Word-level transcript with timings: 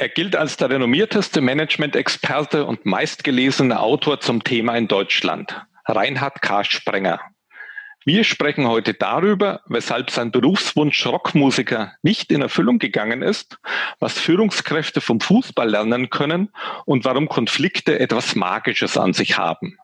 Er 0.00 0.08
gilt 0.08 0.36
als 0.36 0.56
der 0.56 0.70
renommierteste 0.70 1.40
Management-Experte 1.40 2.64
und 2.66 2.86
meistgelesene 2.86 3.80
Autor 3.80 4.20
zum 4.20 4.44
Thema 4.44 4.76
in 4.76 4.86
Deutschland, 4.86 5.60
Reinhard 5.86 6.40
K. 6.40 6.62
Sprenger. 6.62 7.20
Wir 8.04 8.22
sprechen 8.22 8.68
heute 8.68 8.94
darüber, 8.94 9.60
weshalb 9.66 10.10
sein 10.10 10.30
Berufswunsch 10.30 11.04
Rockmusiker 11.04 11.94
nicht 12.02 12.30
in 12.30 12.42
Erfüllung 12.42 12.78
gegangen 12.78 13.22
ist, 13.22 13.58
was 13.98 14.16
Führungskräfte 14.20 15.00
vom 15.00 15.18
Fußball 15.18 15.68
lernen 15.68 16.10
können 16.10 16.50
und 16.84 17.04
warum 17.04 17.28
Konflikte 17.28 17.98
etwas 17.98 18.36
Magisches 18.36 18.96
an 18.96 19.14
sich 19.14 19.36
haben. 19.36 19.78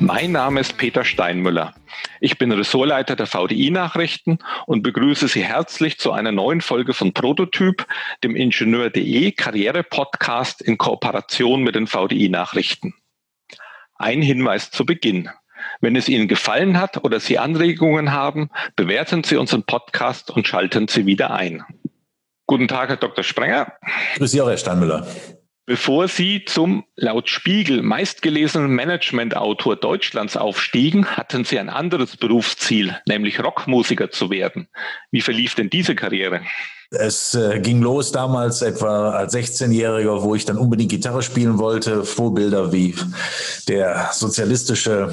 Mein 0.00 0.30
Name 0.30 0.60
ist 0.60 0.76
Peter 0.76 1.04
Steinmüller. 1.04 1.74
Ich 2.20 2.38
bin 2.38 2.52
Ressortleiter 2.52 3.16
der 3.16 3.26
VDI-Nachrichten 3.26 4.38
und 4.66 4.82
begrüße 4.82 5.26
Sie 5.26 5.42
herzlich 5.42 5.98
zu 5.98 6.12
einer 6.12 6.30
neuen 6.30 6.60
Folge 6.60 6.94
von 6.94 7.12
Prototyp, 7.12 7.84
dem 8.22 8.36
Ingenieur.de 8.36 9.32
Karriere-Podcast 9.32 10.62
in 10.62 10.78
Kooperation 10.78 11.64
mit 11.64 11.74
den 11.74 11.88
VDI-Nachrichten. 11.88 12.94
Ein 13.96 14.22
Hinweis 14.22 14.70
zu 14.70 14.86
Beginn. 14.86 15.30
Wenn 15.80 15.96
es 15.96 16.08
Ihnen 16.08 16.28
gefallen 16.28 16.80
hat 16.80 17.02
oder 17.02 17.18
Sie 17.18 17.38
Anregungen 17.38 18.12
haben, 18.12 18.50
bewerten 18.76 19.24
Sie 19.24 19.36
unseren 19.36 19.64
Podcast 19.64 20.30
und 20.30 20.46
schalten 20.46 20.86
Sie 20.86 21.06
wieder 21.06 21.32
ein. 21.32 21.64
Guten 22.46 22.68
Tag, 22.68 22.88
Herr 22.88 22.96
Dr. 22.96 23.24
Sprenger. 23.24 23.72
Grüß 24.16 24.30
Sie 24.30 24.40
auch, 24.40 24.48
Herr 24.48 24.56
Steinmüller. 24.58 25.08
Bevor 25.68 26.08
Sie 26.08 26.46
zum 26.46 26.84
laut 26.96 27.28
Spiegel 27.28 27.82
meistgelesenen 27.82 28.74
Managementautor 28.74 29.76
Deutschlands 29.76 30.34
aufstiegen, 30.34 31.04
hatten 31.04 31.44
Sie 31.44 31.58
ein 31.58 31.68
anderes 31.68 32.16
Berufsziel, 32.16 32.96
nämlich 33.06 33.44
Rockmusiker 33.44 34.10
zu 34.10 34.30
werden. 34.30 34.68
Wie 35.10 35.20
verlief 35.20 35.56
denn 35.56 35.68
diese 35.68 35.94
Karriere? 35.94 36.40
Es 36.88 37.34
äh, 37.34 37.60
ging 37.60 37.82
los 37.82 38.12
damals 38.12 38.62
etwa 38.62 39.10
als 39.10 39.34
16-Jähriger, 39.34 40.22
wo 40.22 40.34
ich 40.34 40.46
dann 40.46 40.56
unbedingt 40.56 40.90
Gitarre 40.90 41.20
spielen 41.20 41.58
wollte. 41.58 42.02
Vorbilder 42.02 42.72
wie 42.72 42.94
der 43.68 44.08
sozialistische 44.14 45.12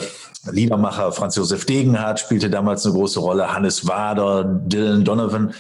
Liedermacher 0.50 1.12
Franz 1.12 1.36
Josef 1.36 1.66
Degenhardt 1.66 2.22
spielte 2.22 2.50
damals 2.50 2.86
eine 2.86 2.96
große 2.96 3.20
Rolle, 3.20 3.54
Hannes 3.54 3.90
Wader, 3.90 4.46
Dylan 4.46 5.04
Donovan. 5.04 5.54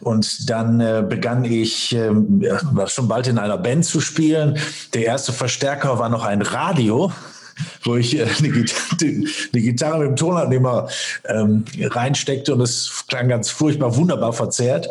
Und 0.00 0.50
dann 0.50 0.80
äh, 0.80 1.04
begann 1.08 1.44
ich 1.44 1.94
äh, 1.94 2.10
schon 2.86 3.08
bald 3.08 3.26
in 3.26 3.38
einer 3.38 3.58
Band 3.58 3.84
zu 3.84 4.00
spielen. 4.00 4.58
Der 4.92 5.04
erste 5.04 5.32
Verstärker 5.32 5.98
war 5.98 6.08
noch 6.08 6.24
ein 6.24 6.42
Radio 6.42 7.12
wo 7.82 7.96
ich 7.96 8.18
äh, 8.18 8.26
eine, 8.38 8.48
Gitarre, 8.48 8.96
eine 9.00 9.62
Gitarre 9.62 9.98
mit 10.00 10.08
dem 10.08 10.16
Tonabnehmer 10.16 10.88
ähm, 11.26 11.64
reinsteckte 11.80 12.54
und 12.54 12.60
es 12.60 13.04
klang 13.08 13.28
ganz 13.28 13.50
furchtbar 13.50 13.96
wunderbar 13.96 14.32
verzerrt. 14.32 14.88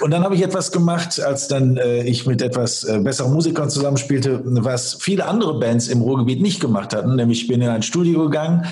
Und 0.00 0.10
dann 0.10 0.24
habe 0.24 0.34
ich 0.34 0.42
etwas 0.42 0.72
gemacht, 0.72 1.20
als 1.20 1.48
dann 1.48 1.76
äh, 1.76 2.02
ich 2.02 2.26
mit 2.26 2.42
etwas 2.42 2.84
äh, 2.84 2.98
besseren 2.98 3.32
Musikern 3.32 3.70
zusammenspielte, 3.70 4.40
was 4.44 4.94
viele 5.00 5.26
andere 5.26 5.58
Bands 5.58 5.88
im 5.88 6.00
Ruhrgebiet 6.00 6.40
nicht 6.40 6.60
gemacht 6.60 6.94
hatten. 6.94 7.14
Nämlich 7.16 7.42
ich 7.42 7.48
bin 7.48 7.60
in 7.60 7.68
ein 7.68 7.82
Studio 7.82 8.24
gegangen, 8.24 8.66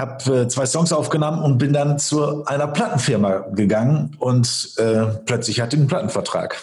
habe 0.00 0.42
äh, 0.42 0.48
zwei 0.48 0.66
Songs 0.66 0.92
aufgenommen 0.92 1.42
und 1.42 1.58
bin 1.58 1.72
dann 1.72 1.98
zu 1.98 2.44
einer 2.46 2.66
Plattenfirma 2.66 3.46
gegangen 3.52 4.16
und 4.18 4.74
äh, 4.78 5.06
plötzlich 5.26 5.60
hatte 5.60 5.76
ich 5.76 5.80
einen 5.80 5.88
Plattenvertrag. 5.88 6.56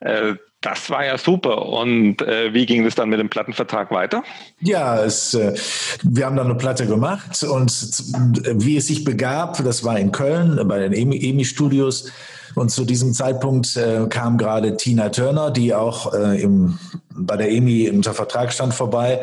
Äh, 0.00 0.34
das 0.60 0.90
war 0.90 1.04
ja 1.04 1.16
super. 1.16 1.66
Und 1.66 2.20
äh, 2.20 2.52
wie 2.52 2.66
ging 2.66 2.84
es 2.84 2.94
dann 2.94 3.08
mit 3.08 3.18
dem 3.18 3.30
Plattenvertrag 3.30 3.90
weiter? 3.90 4.22
Ja, 4.60 5.02
es, 5.02 5.32
äh, 5.32 5.54
wir 6.02 6.26
haben 6.26 6.36
dann 6.36 6.46
eine 6.46 6.56
Platte 6.56 6.86
gemacht 6.86 7.42
und 7.44 7.70
wie 7.70 8.76
es 8.76 8.86
sich 8.88 9.04
begab, 9.04 9.62
das 9.64 9.84
war 9.84 9.98
in 9.98 10.12
Köln 10.12 10.60
bei 10.68 10.86
den 10.86 10.92
EMI-Studios. 10.92 12.10
Und 12.56 12.70
zu 12.70 12.84
diesem 12.84 13.14
Zeitpunkt 13.14 13.76
äh, 13.76 14.06
kam 14.08 14.36
gerade 14.36 14.76
Tina 14.76 15.08
Turner, 15.10 15.50
die 15.50 15.72
auch 15.72 16.12
äh, 16.12 16.42
im, 16.42 16.78
bei 17.14 17.36
der 17.36 17.48
EMI 17.50 17.90
unter 17.90 18.12
Vertrag 18.12 18.52
stand, 18.52 18.74
vorbei 18.74 19.22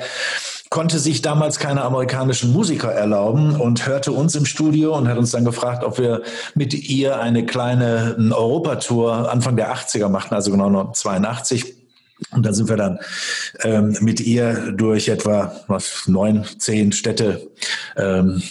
konnte 0.69 0.99
sich 0.99 1.21
damals 1.21 1.59
keine 1.59 1.83
amerikanischen 1.83 2.51
Musiker 2.51 2.91
erlauben 2.91 3.55
und 3.55 3.87
hörte 3.87 4.11
uns 4.11 4.35
im 4.35 4.45
Studio 4.45 4.95
und 4.97 5.07
hat 5.07 5.17
uns 5.17 5.31
dann 5.31 5.45
gefragt, 5.45 5.83
ob 5.83 5.97
wir 5.97 6.23
mit 6.55 6.73
ihr 6.73 7.19
eine 7.19 7.45
kleine 7.45 8.15
Europatour 8.31 9.31
Anfang 9.31 9.55
der 9.55 9.73
80er 9.73 10.09
machten, 10.09 10.35
also 10.35 10.51
genau 10.51 10.91
82. 10.91 11.76
Und 12.31 12.45
da 12.45 12.53
sind 12.53 12.67
wir 12.67 12.77
dann 12.77 12.99
ähm, 13.63 13.95
mit 14.01 14.19
ihr 14.19 14.71
durch 14.71 15.07
etwa 15.07 15.55
was, 15.67 16.07
neun, 16.07 16.45
zehn 16.57 16.91
Städte 16.91 17.47
ähm, 17.95 18.41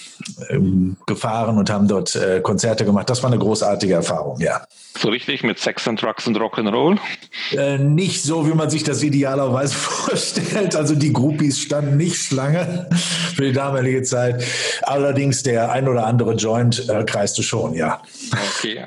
ähm, 0.49 0.97
gefahren 1.07 1.59
und 1.59 1.71
haben 1.71 1.89
dort 1.89 2.15
äh, 2.15 2.41
Konzerte 2.41 2.85
gemacht. 2.85 3.11
Das 3.11 3.23
war 3.23 3.31
eine 3.31 3.39
großartige 3.39 3.95
Erfahrung, 3.95 4.41
ja. 4.41 4.63
So 4.99 5.09
richtig 5.09 5.43
mit 5.43 5.59
Sex 5.59 5.87
and 5.89 6.01
Drugs 6.01 6.27
und 6.27 6.39
Rock'n'Roll? 6.39 6.99
Äh, 7.53 7.79
nicht 7.79 8.23
so, 8.23 8.47
wie 8.49 8.55
man 8.55 8.71
sich 8.71 8.83
das 8.83 9.03
idealerweise 9.03 9.75
vorstellt. 9.77 10.75
Also 10.75 10.95
die 10.95 11.13
Groupies 11.13 11.59
standen 11.59 11.97
nicht 11.97 12.17
Schlange 12.17 12.89
für 13.35 13.43
die 13.43 13.53
damalige 13.53 14.03
Zeit. 14.03 14.45
Allerdings 14.83 15.43
der 15.43 15.71
ein 15.71 15.89
oder 15.89 16.07
andere 16.07 16.35
Joint 16.35 16.89
äh, 16.89 17.05
kreiste 17.05 17.43
schon, 17.43 17.75
ja. 17.75 18.01
Okay. 18.59 18.85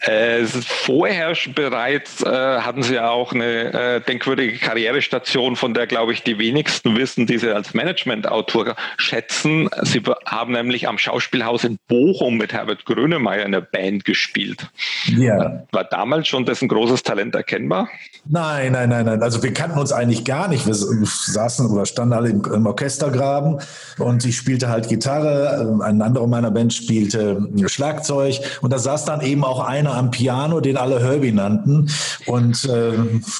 Äh, 0.00 0.44
vorher 0.44 1.34
bereits 1.54 2.22
äh, 2.22 2.28
hatten 2.28 2.84
Sie 2.84 2.94
ja 2.94 3.10
auch 3.10 3.32
eine 3.32 3.96
äh, 3.96 4.00
denkwürdige 4.00 4.56
Karrierestation, 4.58 5.56
von 5.56 5.74
der, 5.74 5.88
glaube 5.88 6.12
ich, 6.12 6.22
die 6.22 6.38
wenigsten 6.38 6.96
wissen, 6.96 7.26
die 7.26 7.38
Sie 7.38 7.52
als 7.52 7.74
Managementautor 7.74 8.76
schätzen. 8.96 9.68
Sie 9.82 10.00
haben 10.24 10.52
nämlich 10.52 10.86
am 10.86 10.98
Schauspielhaus 10.98 11.64
in 11.64 11.78
Bochum 11.88 12.36
mit 12.36 12.52
Herbert 12.52 12.84
Grönemeyer 12.84 13.44
in 13.44 13.52
der 13.52 13.60
Band 13.60 14.04
gespielt. 14.04 14.68
Ja. 15.16 15.64
War 15.72 15.84
damals 15.84 16.28
schon 16.28 16.46
dessen 16.46 16.68
großes 16.68 17.02
Talent 17.02 17.34
erkennbar? 17.34 17.88
Nein, 18.24 18.72
nein, 18.72 18.90
nein, 18.90 19.04
nein. 19.04 19.22
Also 19.22 19.42
wir 19.42 19.52
kannten 19.52 19.78
uns 19.78 19.90
eigentlich 19.90 20.24
gar 20.24 20.46
nicht. 20.46 20.66
Wir 20.66 20.74
saßen 20.74 21.66
oder 21.66 21.86
standen 21.86 22.12
alle 22.12 22.30
im, 22.30 22.44
im 22.44 22.66
Orchestergraben 22.66 23.60
und 23.98 24.24
ich 24.24 24.36
spielte 24.36 24.68
halt 24.68 24.88
Gitarre. 24.88 25.76
Ein 25.82 26.02
anderer 26.02 26.28
meiner 26.28 26.52
Band 26.52 26.72
spielte 26.72 27.48
Schlagzeug 27.66 28.40
und 28.60 28.72
da 28.72 28.78
saß 28.78 29.04
dann 29.04 29.22
eben 29.22 29.44
auch 29.44 29.60
einer 29.60 29.87
am 29.94 30.10
Piano, 30.10 30.60
den 30.60 30.76
alle 30.76 31.00
Herbie 31.00 31.32
nannten. 31.32 31.90
Und 32.26 32.64
äh, 32.64 32.92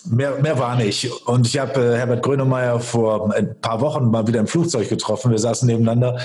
mehr, 0.08 0.40
mehr 0.40 0.58
war 0.58 0.76
nicht. 0.76 1.10
Und 1.26 1.46
ich 1.46 1.58
habe 1.58 1.80
äh, 1.80 1.96
Herbert 1.96 2.22
Grönemeyer 2.22 2.80
vor 2.80 3.34
ein 3.34 3.60
paar 3.60 3.80
Wochen 3.80 4.10
mal 4.10 4.26
wieder 4.26 4.40
im 4.40 4.46
Flugzeug 4.46 4.88
getroffen. 4.88 5.30
Wir 5.30 5.38
saßen 5.38 5.66
nebeneinander. 5.66 6.18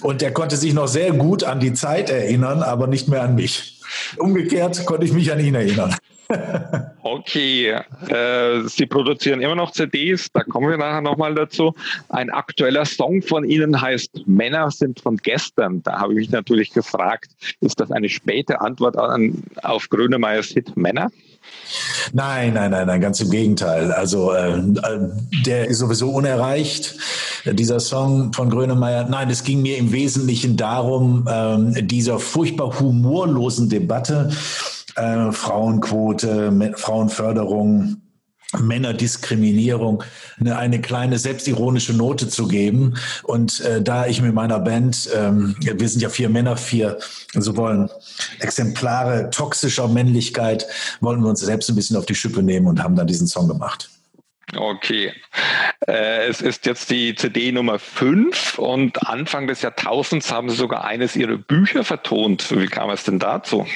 Und 0.00 0.22
er 0.22 0.32
konnte 0.32 0.56
sich 0.56 0.74
noch 0.74 0.88
sehr 0.88 1.12
gut 1.12 1.44
an 1.44 1.60
die 1.60 1.72
Zeit 1.72 2.10
erinnern, 2.10 2.62
aber 2.62 2.86
nicht 2.86 3.08
mehr 3.08 3.22
an 3.22 3.34
mich. 3.34 3.80
Umgekehrt 4.18 4.84
konnte 4.86 5.04
ich 5.04 5.12
mich 5.12 5.32
an 5.32 5.40
ihn 5.40 5.54
erinnern. 5.54 5.94
Okay, 7.02 7.78
äh, 8.08 8.62
Sie 8.66 8.86
produzieren 8.86 9.40
immer 9.40 9.54
noch 9.54 9.72
CDs, 9.72 10.30
da 10.32 10.42
kommen 10.44 10.70
wir 10.70 10.76
nachher 10.76 11.00
nochmal 11.00 11.34
dazu. 11.34 11.74
Ein 12.08 12.30
aktueller 12.30 12.84
Song 12.84 13.22
von 13.22 13.44
Ihnen 13.44 13.80
heißt 13.80 14.26
Männer 14.26 14.70
sind 14.70 15.00
von 15.00 15.16
gestern. 15.16 15.82
Da 15.82 15.98
habe 15.98 16.12
ich 16.12 16.18
mich 16.18 16.30
natürlich 16.30 16.72
gefragt, 16.72 17.30
ist 17.60 17.80
das 17.80 17.90
eine 17.90 18.08
späte 18.08 18.60
Antwort 18.60 18.96
an, 18.96 19.42
auf 19.62 19.88
Grönemeyers 19.90 20.48
Hit 20.48 20.76
Männer? 20.76 21.10
Nein, 22.12 22.54
nein, 22.54 22.70
nein, 22.70 22.86
nein, 22.86 23.00
ganz 23.00 23.20
im 23.20 23.30
Gegenteil. 23.30 23.92
Also 23.92 24.32
äh, 24.32 24.62
der 25.44 25.68
ist 25.68 25.78
sowieso 25.78 26.10
unerreicht, 26.10 26.96
dieser 27.44 27.80
Song 27.80 28.32
von 28.32 28.50
Grönemeyer. 28.50 29.08
Nein, 29.08 29.30
es 29.30 29.42
ging 29.42 29.62
mir 29.62 29.78
im 29.78 29.92
Wesentlichen 29.92 30.56
darum, 30.56 31.26
äh, 31.26 31.82
dieser 31.82 32.18
furchtbar 32.18 32.78
humorlosen 32.78 33.68
Debatte, 33.68 34.30
äh, 34.96 35.32
Frauenquote, 35.32 36.74
Frauenförderung, 36.76 38.02
Männerdiskriminierung 38.60 40.02
eine, 40.38 40.58
eine 40.58 40.80
kleine 40.80 41.18
selbstironische 41.18 41.94
Note 41.94 42.28
zu 42.28 42.48
geben. 42.48 42.94
Und 43.22 43.60
äh, 43.60 43.82
da 43.82 44.06
ich 44.06 44.20
mit 44.20 44.34
meiner 44.34 44.60
Band, 44.60 45.08
ähm, 45.14 45.56
wir 45.60 45.88
sind 45.88 46.02
ja 46.02 46.08
vier 46.08 46.28
Männer, 46.28 46.56
vier, 46.56 46.98
so 47.32 47.56
wollen 47.56 47.88
Exemplare 48.40 49.30
toxischer 49.30 49.88
Männlichkeit, 49.88 50.66
wollen 51.00 51.22
wir 51.22 51.28
uns 51.28 51.40
selbst 51.40 51.68
ein 51.70 51.76
bisschen 51.76 51.96
auf 51.96 52.06
die 52.06 52.14
Schippe 52.14 52.42
nehmen 52.42 52.66
und 52.66 52.82
haben 52.82 52.96
dann 52.96 53.06
diesen 53.06 53.26
Song 53.26 53.48
gemacht. 53.48 53.88
Okay. 54.54 55.14
Äh, 55.86 56.26
es 56.26 56.42
ist 56.42 56.66
jetzt 56.66 56.90
die 56.90 57.14
CD 57.14 57.52
Nummer 57.52 57.78
5 57.78 58.58
und 58.58 59.06
Anfang 59.08 59.46
des 59.46 59.62
Jahrtausends 59.62 60.30
haben 60.30 60.50
Sie 60.50 60.56
sogar 60.56 60.84
eines 60.84 61.16
Ihrer 61.16 61.38
Bücher 61.38 61.84
vertont. 61.84 62.50
Wie 62.54 62.66
kam 62.66 62.90
es 62.90 63.04
denn 63.04 63.18
dazu? 63.18 63.66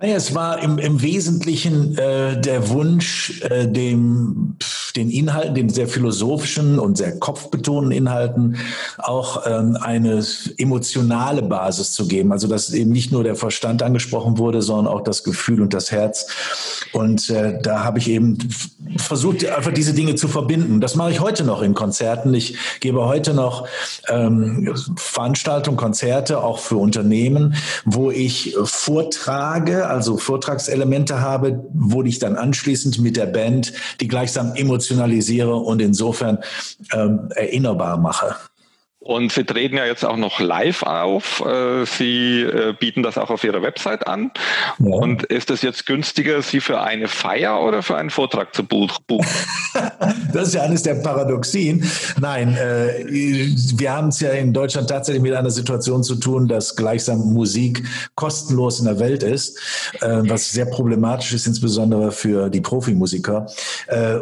Naja, 0.00 0.14
es 0.14 0.32
war 0.32 0.62
im, 0.62 0.78
im 0.78 1.02
Wesentlichen 1.02 1.98
äh, 1.98 2.40
der 2.40 2.68
Wunsch, 2.68 3.40
äh, 3.42 3.66
dem 3.66 4.56
den 4.96 5.10
Inhalten, 5.10 5.54
den 5.54 5.68
sehr 5.68 5.88
philosophischen 5.88 6.78
und 6.78 6.98
sehr 6.98 7.18
kopfbetonten 7.18 7.92
Inhalten 7.92 8.56
auch 8.98 9.46
ähm, 9.46 9.76
eine 9.80 10.24
emotionale 10.56 11.42
Basis 11.42 11.92
zu 11.92 12.08
geben. 12.08 12.32
Also 12.32 12.48
dass 12.48 12.72
eben 12.72 12.90
nicht 12.90 13.12
nur 13.12 13.22
der 13.22 13.36
Verstand 13.36 13.82
angesprochen 13.82 14.38
wurde, 14.38 14.62
sondern 14.62 14.92
auch 14.92 15.02
das 15.02 15.24
Gefühl 15.24 15.62
und 15.62 15.74
das 15.74 15.92
Herz. 15.92 16.26
Und 16.92 17.30
äh, 17.30 17.60
da 17.62 17.84
habe 17.84 17.98
ich 17.98 18.10
eben 18.10 18.38
versucht, 18.96 19.44
einfach 19.46 19.72
diese 19.72 19.94
Dinge 19.94 20.14
zu 20.14 20.28
verbinden. 20.28 20.80
Das 20.80 20.94
mache 20.96 21.10
ich 21.10 21.20
heute 21.20 21.44
noch 21.44 21.62
in 21.62 21.74
Konzerten. 21.74 22.34
Ich 22.34 22.56
gebe 22.80 23.04
heute 23.04 23.34
noch 23.34 23.66
ähm, 24.08 24.74
Veranstaltungen, 24.96 25.76
Konzerte 25.76 26.42
auch 26.42 26.58
für 26.58 26.76
Unternehmen, 26.76 27.54
wo 27.84 28.10
ich 28.10 28.56
vortrage, 28.64 29.87
also 29.88 30.16
Vortragselemente 30.16 31.20
habe, 31.20 31.64
wo 31.72 32.02
ich 32.02 32.18
dann 32.18 32.36
anschließend 32.36 33.00
mit 33.00 33.16
der 33.16 33.26
Band 33.26 33.72
die 34.00 34.08
gleichsam 34.08 34.54
emotionalisiere 34.54 35.54
und 35.54 35.80
insofern 35.80 36.38
ähm, 36.92 37.30
erinnerbar 37.34 37.98
mache. 37.98 38.36
Und 39.08 39.32
Sie 39.32 39.44
treten 39.44 39.78
ja 39.78 39.86
jetzt 39.86 40.04
auch 40.04 40.18
noch 40.18 40.38
live 40.38 40.82
auf. 40.82 41.40
Äh, 41.40 41.86
Sie 41.86 42.42
äh, 42.42 42.74
bieten 42.78 43.02
das 43.02 43.16
auch 43.16 43.30
auf 43.30 43.42
Ihrer 43.42 43.62
Website 43.62 44.06
an. 44.06 44.32
Ja. 44.78 44.96
Und 44.96 45.22
ist 45.22 45.50
es 45.50 45.62
jetzt 45.62 45.86
günstiger, 45.86 46.42
Sie 46.42 46.60
für 46.60 46.82
eine 46.82 47.08
Feier 47.08 47.62
oder 47.62 47.82
für 47.82 47.96
einen 47.96 48.10
Vortrag 48.10 48.54
zu 48.54 48.64
buchen? 48.64 49.02
das 50.34 50.48
ist 50.48 50.54
ja 50.54 50.60
eines 50.60 50.82
der 50.82 50.96
Paradoxien. 50.96 51.90
Nein, 52.20 52.54
äh, 52.54 53.06
wir 53.08 53.94
haben 53.94 54.08
es 54.08 54.20
ja 54.20 54.28
in 54.32 54.52
Deutschland 54.52 54.90
tatsächlich 54.90 55.22
mit 55.22 55.32
einer 55.32 55.50
Situation 55.50 56.04
zu 56.04 56.16
tun, 56.16 56.46
dass 56.46 56.76
gleichsam 56.76 57.32
Musik 57.32 57.82
kostenlos 58.14 58.78
in 58.78 58.84
der 58.84 58.98
Welt 58.98 59.22
ist, 59.22 59.58
was 60.00 60.52
sehr 60.52 60.66
problematisch 60.66 61.32
ist, 61.32 61.46
insbesondere 61.46 62.12
für 62.12 62.50
die 62.50 62.60
Profimusiker. 62.60 63.46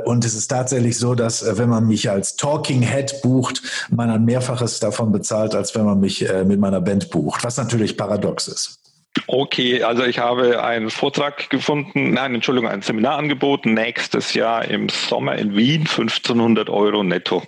Und 0.05 0.25
es 0.25 0.35
ist 0.35 0.49
tatsächlich 0.49 0.99
so, 0.99 1.15
dass 1.15 1.45
wenn 1.59 1.69
man 1.69 1.87
mich 1.87 2.09
als 2.09 2.37
Talking 2.37 2.83
Head 2.83 3.23
bucht, 3.23 3.63
man 3.91 4.11
ein 4.11 4.25
mehrfaches 4.25 4.76
davon 4.81 5.13
bezahlt, 5.13 5.55
als 5.55 5.75
wenn 5.75 5.85
man 5.85 6.01
mich 6.01 6.29
äh, 6.29 6.45
mit 6.45 6.61
meiner 6.61 6.81
Band 6.81 7.11
bucht, 7.11 7.45
was 7.45 7.57
natürlich 7.57 7.97
paradox 7.97 8.49
ist. 8.49 8.81
Okay, 9.27 9.83
also 9.83 10.05
ich 10.05 10.19
habe 10.19 10.63
einen 10.63 10.91
Vortrag 10.91 11.49
gefunden, 11.51 12.13
nein, 12.13 12.35
Entschuldigung, 12.35 12.69
ein 12.69 12.83
Seminar 12.83 13.19
angeboten, 13.19 13.75
nächstes 13.75 14.35
Jahr 14.35 14.65
im 14.67 14.89
Sommer 14.89 15.37
in 15.37 15.57
Wien, 15.57 15.81
1500 15.81 16.69
Euro 16.69 17.03
netto. 17.03 17.43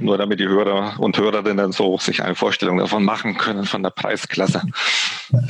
Nur 0.00 0.16
damit 0.16 0.38
die 0.38 0.46
Hörer 0.46 0.94
und 1.00 1.18
Hörerinnen 1.18 1.72
so 1.72 1.98
sich 1.98 2.22
eine 2.22 2.36
Vorstellung 2.36 2.78
davon 2.78 3.04
machen 3.04 3.36
können 3.36 3.64
von 3.64 3.82
der 3.82 3.90
Preisklasse. 3.90 4.62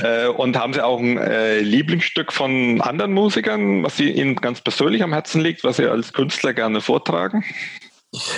äh, 0.01 0.27
und 0.27 0.57
haben 0.57 0.73
Sie 0.73 0.83
auch 0.83 0.99
ein 0.99 1.19
äh, 1.19 1.59
Lieblingsstück 1.59 2.33
von 2.33 2.81
anderen 2.81 3.13
Musikern, 3.13 3.83
was 3.83 3.97
Sie 3.97 4.09
Ihnen 4.09 4.35
ganz 4.37 4.61
persönlich 4.61 5.03
am 5.03 5.13
Herzen 5.13 5.41
liegt, 5.41 5.63
was 5.63 5.77
Sie 5.77 5.85
als 5.85 6.13
Künstler 6.13 6.53
gerne 6.53 6.81
vortragen? 6.81 7.43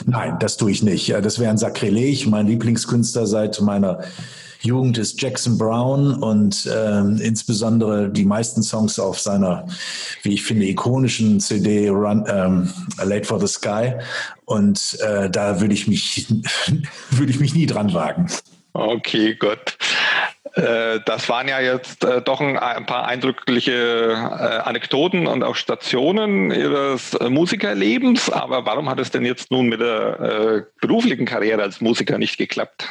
Nein, 0.05 0.37
das 0.39 0.57
tue 0.57 0.71
ich 0.71 0.83
nicht. 0.83 1.09
Das 1.09 1.39
wäre 1.39 1.49
ein 1.49 1.57
Sakrileg. 1.57 2.27
Mein 2.27 2.47
Lieblingskünstler 2.47 3.25
seit 3.25 3.61
meiner 3.61 4.03
Jugend 4.61 4.97
ist 4.97 5.19
Jackson 5.21 5.57
Brown 5.57 6.13
und 6.21 6.65
äh, 6.67 6.99
insbesondere 6.99 8.09
die 8.09 8.25
meisten 8.25 8.61
Songs 8.61 8.99
auf 8.99 9.19
seiner, 9.19 9.65
wie 10.23 10.33
ich 10.33 10.43
finde, 10.43 10.67
ikonischen 10.67 11.39
CD 11.39 11.89
Run, 11.89 12.25
ähm, 12.27 12.71
Late 13.03 13.25
for 13.25 13.39
the 13.39 13.47
Sky. 13.47 13.93
Und 14.45 14.99
äh, 15.01 15.29
da 15.29 15.61
würde 15.61 15.73
ich 15.73 15.87
mich 15.87 16.27
würde 17.09 17.31
ich 17.31 17.39
mich 17.39 17.55
nie 17.55 17.65
dran 17.65 17.93
wagen. 17.93 18.27
Okay, 18.73 19.35
gut. 19.35 19.77
Äh, 20.53 20.99
das 21.05 21.29
waren 21.29 21.47
ja 21.47 21.59
jetzt 21.59 22.03
äh, 22.03 22.21
doch 22.21 22.41
ein, 22.41 22.85
paar 22.85 23.07
eindrückliche 23.07 23.71
äh, 23.71 24.13
Anekdoten 24.15 25.27
und 25.27 25.43
auch 25.43 25.55
Stationen 25.55 26.51
Ihres 26.51 27.17
Musikerlebens. 27.29 28.29
Aber 28.29 28.65
warum 28.65 28.89
hat 28.89 28.99
es 28.99 29.11
denn 29.11 29.25
jetzt 29.25 29.51
nun 29.51 29.67
mit 29.67 29.79
der 29.79 30.67
beruflichen 30.81 31.25
Karriere 31.25 31.61
als 31.61 31.81
Musiker 31.81 32.17
nicht 32.17 32.37
geklappt? 32.37 32.87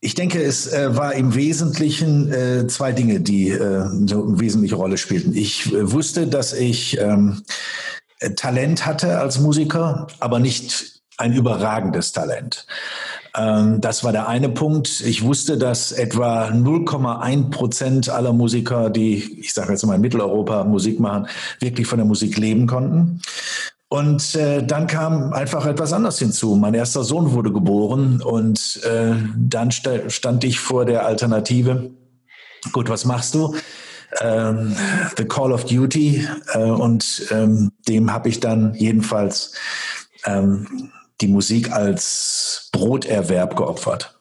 Ich 0.00 0.14
denke, 0.14 0.42
es 0.42 0.72
war 0.72 1.12
im 1.14 1.34
Wesentlichen 1.34 2.68
zwei 2.68 2.92
Dinge, 2.92 3.20
die 3.20 3.52
eine 3.52 4.40
wesentliche 4.40 4.76
Rolle 4.76 4.96
spielten. 4.96 5.34
Ich 5.36 5.70
wusste, 5.72 6.26
dass 6.26 6.54
ich 6.54 6.98
ähm, 6.98 7.42
Talent 8.36 8.86
hatte 8.86 9.18
als 9.18 9.40
Musiker, 9.40 10.06
aber 10.18 10.38
nicht 10.38 11.02
ein 11.18 11.34
überragendes 11.34 12.12
Talent. 12.12 12.66
Ähm, 13.36 13.80
das 13.80 14.04
war 14.04 14.12
der 14.12 14.28
eine 14.28 14.48
Punkt. 14.48 15.00
Ich 15.00 15.22
wusste, 15.22 15.56
dass 15.58 15.92
etwa 15.92 16.48
0,1 16.48 17.50
Prozent 17.50 18.08
aller 18.08 18.32
Musiker, 18.32 18.90
die, 18.90 19.40
ich 19.40 19.54
sage 19.54 19.72
jetzt 19.72 19.86
mal 19.86 19.94
in 19.94 20.00
Mitteleuropa 20.00 20.64
Musik 20.64 21.00
machen, 21.00 21.28
wirklich 21.60 21.86
von 21.86 21.98
der 21.98 22.06
Musik 22.06 22.36
leben 22.36 22.66
konnten. 22.66 23.20
Und 23.88 24.36
äh, 24.36 24.64
dann 24.64 24.86
kam 24.86 25.32
einfach 25.32 25.66
etwas 25.66 25.92
anderes 25.92 26.18
hinzu. 26.20 26.54
Mein 26.54 26.74
erster 26.74 27.02
Sohn 27.02 27.32
wurde 27.32 27.52
geboren 27.52 28.22
und 28.22 28.80
äh, 28.84 29.16
dann 29.36 29.72
st 29.72 29.88
stand 30.08 30.44
ich 30.44 30.60
vor 30.60 30.84
der 30.84 31.06
Alternative. 31.06 31.90
Gut, 32.72 32.88
was 32.88 33.04
machst 33.04 33.34
du? 33.34 33.56
Ähm, 34.20 34.76
The 35.16 35.24
Call 35.24 35.52
of 35.52 35.64
Duty 35.64 36.24
äh, 36.52 36.58
und 36.58 37.26
ähm, 37.30 37.72
dem 37.88 38.12
habe 38.12 38.28
ich 38.28 38.38
dann 38.38 38.74
jedenfalls 38.74 39.54
ähm, 40.24 40.90
die 41.20 41.28
Musik 41.28 41.70
als 41.70 42.68
Broterwerb 42.72 43.56
geopfert. 43.56 44.20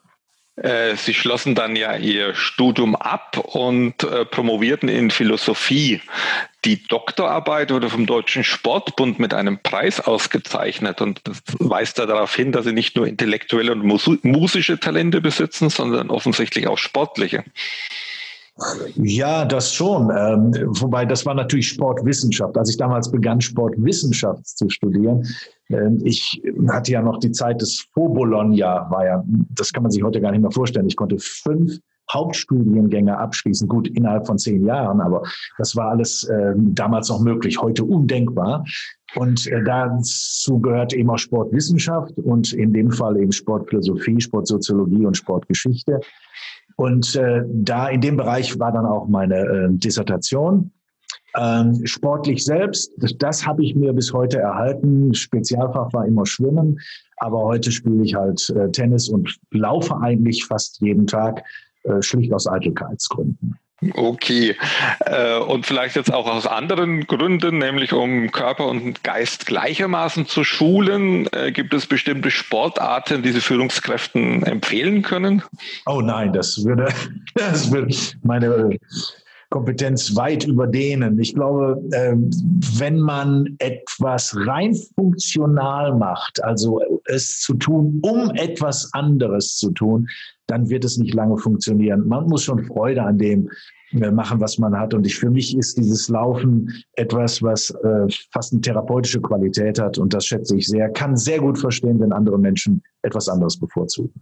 Äh, 0.61 0.95
Sie 0.97 1.13
schlossen 1.13 1.55
dann 1.55 1.75
ja 1.75 1.95
Ihr 1.95 2.35
Studium 2.35 2.95
ab 2.95 3.37
und 3.37 4.03
äh, 4.03 4.25
promovierten 4.25 4.89
in 4.89 5.09
Philosophie. 5.09 6.01
Die 6.65 6.85
Doktorarbeit 6.85 7.71
wurde 7.71 7.89
vom 7.89 8.05
Deutschen 8.05 8.43
Sportbund 8.43 9.19
mit 9.19 9.33
einem 9.33 9.59
Preis 9.59 10.01
ausgezeichnet 10.01 10.99
und 10.99 11.21
das 11.23 11.41
weist 11.59 11.97
ja 11.97 12.05
darauf 12.05 12.35
hin, 12.35 12.51
dass 12.51 12.65
Sie 12.65 12.73
nicht 12.73 12.97
nur 12.97 13.07
intellektuelle 13.07 13.71
und 13.71 13.83
musische 13.83 14.79
Talente 14.79 15.21
besitzen, 15.21 15.69
sondern 15.69 16.09
offensichtlich 16.09 16.67
auch 16.67 16.77
sportliche. 16.77 17.45
Ja, 18.95 19.45
das 19.45 19.73
schon. 19.73 20.11
Ähm, 20.15 20.53
wobei 20.79 21.06
das 21.06 21.25
war 21.25 21.33
natürlich 21.33 21.69
Sportwissenschaft. 21.69 22.57
Als 22.57 22.69
ich 22.69 22.77
damals 22.77 23.11
begann, 23.11 23.41
Sportwissenschaft 23.41 24.45
zu 24.47 24.69
studieren, 24.69 25.25
ähm, 25.69 26.00
ich 26.03 26.41
hatte 26.69 26.91
ja 26.91 27.01
noch 27.01 27.19
die 27.19 27.31
Zeit 27.31 27.61
des 27.61 27.88
Vor-Bologna, 27.94 28.89
war 28.89 29.06
ja, 29.06 29.23
das 29.25 29.71
kann 29.71 29.83
man 29.83 29.91
sich 29.91 30.03
heute 30.03 30.21
gar 30.21 30.31
nicht 30.31 30.41
mehr 30.41 30.51
vorstellen. 30.51 30.88
Ich 30.88 30.95
konnte 30.95 31.17
fünf 31.19 31.79
Hauptstudiengänge 32.11 33.17
abschließen, 33.17 33.67
gut 33.67 33.88
innerhalb 33.89 34.25
von 34.25 34.38
zehn 34.38 34.65
Jahren, 34.65 35.00
aber 35.00 35.23
das 35.57 35.75
war 35.75 35.89
alles 35.89 36.23
äh, 36.23 36.53
damals 36.56 37.09
noch 37.09 37.19
möglich, 37.19 37.61
heute 37.61 37.83
undenkbar. 37.83 38.65
Und 39.15 39.47
äh, 39.47 39.63
dazu 39.63 40.59
gehört 40.59 40.94
eben 40.94 41.09
auch 41.09 41.17
Sportwissenschaft 41.17 42.17
und 42.17 42.53
in 42.53 42.73
dem 42.73 42.91
Fall 42.91 43.17
eben 43.17 43.31
Sportphilosophie, 43.31 44.21
Sportsoziologie 44.21 45.06
und 45.06 45.17
Sportgeschichte. 45.17 46.00
Und 46.79 47.13
äh, 47.17 47.43
da 47.45 47.89
in 47.89 47.99
dem 47.99 48.15
Bereich 48.15 48.57
war 48.57 48.71
dann 48.71 48.85
auch 48.85 49.05
meine 49.09 49.35
äh, 49.35 49.67
Dissertation. 49.69 50.71
Ähm, 51.35 51.85
sportlich 51.85 52.45
selbst, 52.45 52.93
das, 52.99 53.17
das 53.17 53.45
habe 53.45 53.65
ich 53.65 53.75
mir 53.75 53.91
bis 53.91 54.13
heute 54.13 54.39
erhalten. 54.39 55.13
Spezialfach 55.13 55.91
war 55.91 56.05
immer 56.05 56.25
Schwimmen, 56.25 56.80
aber 57.18 57.44
heute 57.44 57.73
spiele 57.73 58.01
ich 58.06 58.15
halt 58.15 58.49
äh, 58.51 58.71
Tennis 58.71 59.09
und 59.09 59.37
laufe 59.51 59.97
eigentlich 59.97 60.45
fast 60.45 60.80
jeden 60.80 61.06
Tag, 61.06 61.44
äh, 61.83 62.01
schlicht 62.01 62.31
aus 62.31 62.47
Eitelkeitsgründen. 62.47 63.57
Okay. 63.94 64.56
Äh, 65.06 65.38
und 65.38 65.66
vielleicht 65.66 65.95
jetzt 65.95 66.14
auch 66.14 66.28
aus 66.28 66.45
anderen 66.45 67.07
Gründen, 67.07 67.59
nämlich 67.59 67.94
um 67.94 68.31
Körper 68.31 68.68
und 68.68 69.04
Geist 69.04 69.45
gleichermaßen 69.45 70.28
zu 70.28 70.44
schulen, 70.44 71.28
äh, 71.31 71.52
gibt 71.52 71.74
es 71.74 71.86
bestimmte 71.86 72.31
Sportarten, 72.31 73.24
die 73.24 73.31
Sie 73.31 73.42
Führungskräften 73.42 74.44
empfehlen 74.44 75.02
können? 75.02 75.44
Oh 75.86 76.02
nein, 76.02 76.33
das 76.33 76.64
würde, 76.66 76.94
das 77.36 77.71
würde 77.71 77.95
meine 78.24 78.78
Kompetenz 79.49 80.15
weit 80.15 80.45
überdehnen. 80.45 81.19
Ich 81.19 81.33
glaube, 81.33 81.81
ähm, 81.94 82.29
wenn 82.77 82.99
man 82.99 83.56
etwas 83.57 84.35
rein 84.45 84.75
funktional 84.95 85.95
macht, 85.95 86.44
also 86.44 86.81
es 87.06 87.39
zu 87.39 87.56
tun, 87.56 87.99
um 88.03 88.29
etwas 88.35 88.94
anderes 88.94 89.57
zu 89.57 89.71
tun, 89.71 90.07
dann 90.45 90.69
wird 90.69 90.85
es 90.85 90.97
nicht 90.97 91.13
lange 91.13 91.37
funktionieren. 91.37 92.07
Man 92.07 92.27
muss 92.27 92.44
schon 92.44 92.63
Freude 92.63 93.03
an 93.03 93.18
dem 93.18 93.49
äh, 93.91 94.11
machen, 94.11 94.39
was 94.39 94.59
man 94.59 94.77
hat. 94.77 94.94
Und 94.94 95.06
ich, 95.07 95.15
für 95.15 95.31
mich 95.31 95.57
ist 95.57 95.77
dieses 95.77 96.09
Laufen 96.09 96.71
etwas, 96.94 97.41
was 97.41 97.71
äh, 97.71 98.07
fast 98.31 98.53
eine 98.53 98.61
therapeutische 98.61 99.19
Qualität 99.19 99.79
hat. 99.79 99.97
Und 99.97 100.13
das 100.13 100.25
schätze 100.25 100.57
ich 100.57 100.68
sehr. 100.68 100.89
Kann 100.89 101.15
sehr 101.15 101.39
gut 101.39 101.57
verstehen, 101.57 101.99
wenn 101.99 102.11
andere 102.11 102.37
Menschen 102.37 102.83
etwas 103.01 103.27
anderes 103.27 103.59
bevorzugen. 103.59 104.13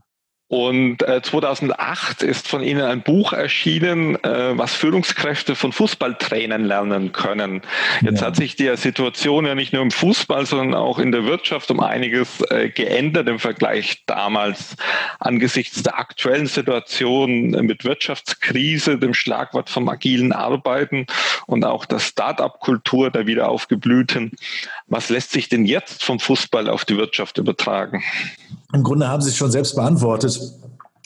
Und 0.50 1.06
äh, 1.06 1.22
2008 1.22 2.24
ist 2.24 2.48
von 2.48 2.64
Ihnen 2.64 2.84
ein 2.84 3.02
Buch 3.02 3.34
erschienen, 3.34 4.16
äh, 4.24 4.58
was 4.58 4.74
Führungskräfte 4.74 5.56
von 5.56 5.74
Fußballtrainern 5.74 6.64
lernen 6.64 7.12
können. 7.12 7.62
Jetzt 8.02 8.22
ja. 8.22 8.28
hat 8.28 8.38
sich 8.38 8.56
die 8.56 8.74
Situation 8.78 9.46
ja 9.46 9.56
nicht 9.56 9.74
nur 9.74 9.82
im 9.82 9.92
Fußball, 9.92 10.46
sondern 10.46 10.74
auch 10.74 11.00
in 11.00 11.12
der 11.12 11.26
Wirtschaft 11.26 11.70
um 11.70 11.82
einiges 11.82 12.40
äh, 12.50 12.70
geändert 12.70 13.28
im 13.28 13.40
Vergleich 13.40 14.04
damals 14.06 14.78
angesichts 15.20 15.84
der 15.84 16.00
aktuellen 16.00 16.48
Situation 16.48 17.50
mit 17.50 17.84
Wirtschaftskrise, 17.84 18.98
dem 18.98 19.14
Schlagwort 19.14 19.70
vom 19.70 19.90
agilen 19.90 20.32
Arbeiten 20.32 21.08
und 21.46 21.66
auch 21.66 21.86
der 21.86 22.00
Start-up-Kultur 22.00 23.12
der 23.12 23.28
wieder 23.28 23.50
aufgeblühten. 23.50 24.32
Was 24.88 25.10
lässt 25.10 25.32
sich 25.32 25.50
denn 25.50 25.66
jetzt 25.66 26.06
vom 26.06 26.22
Fußball 26.22 26.70
auf 26.70 26.86
die 26.86 26.96
Wirtschaft 26.96 27.38
übertragen? 27.38 28.02
Im 28.74 28.84
Grunde 28.84 29.08
haben 29.08 29.22
Sie 29.22 29.30
es 29.30 29.38
schon 29.38 29.52
selbst 29.52 29.76
beantwortet. 29.76 30.40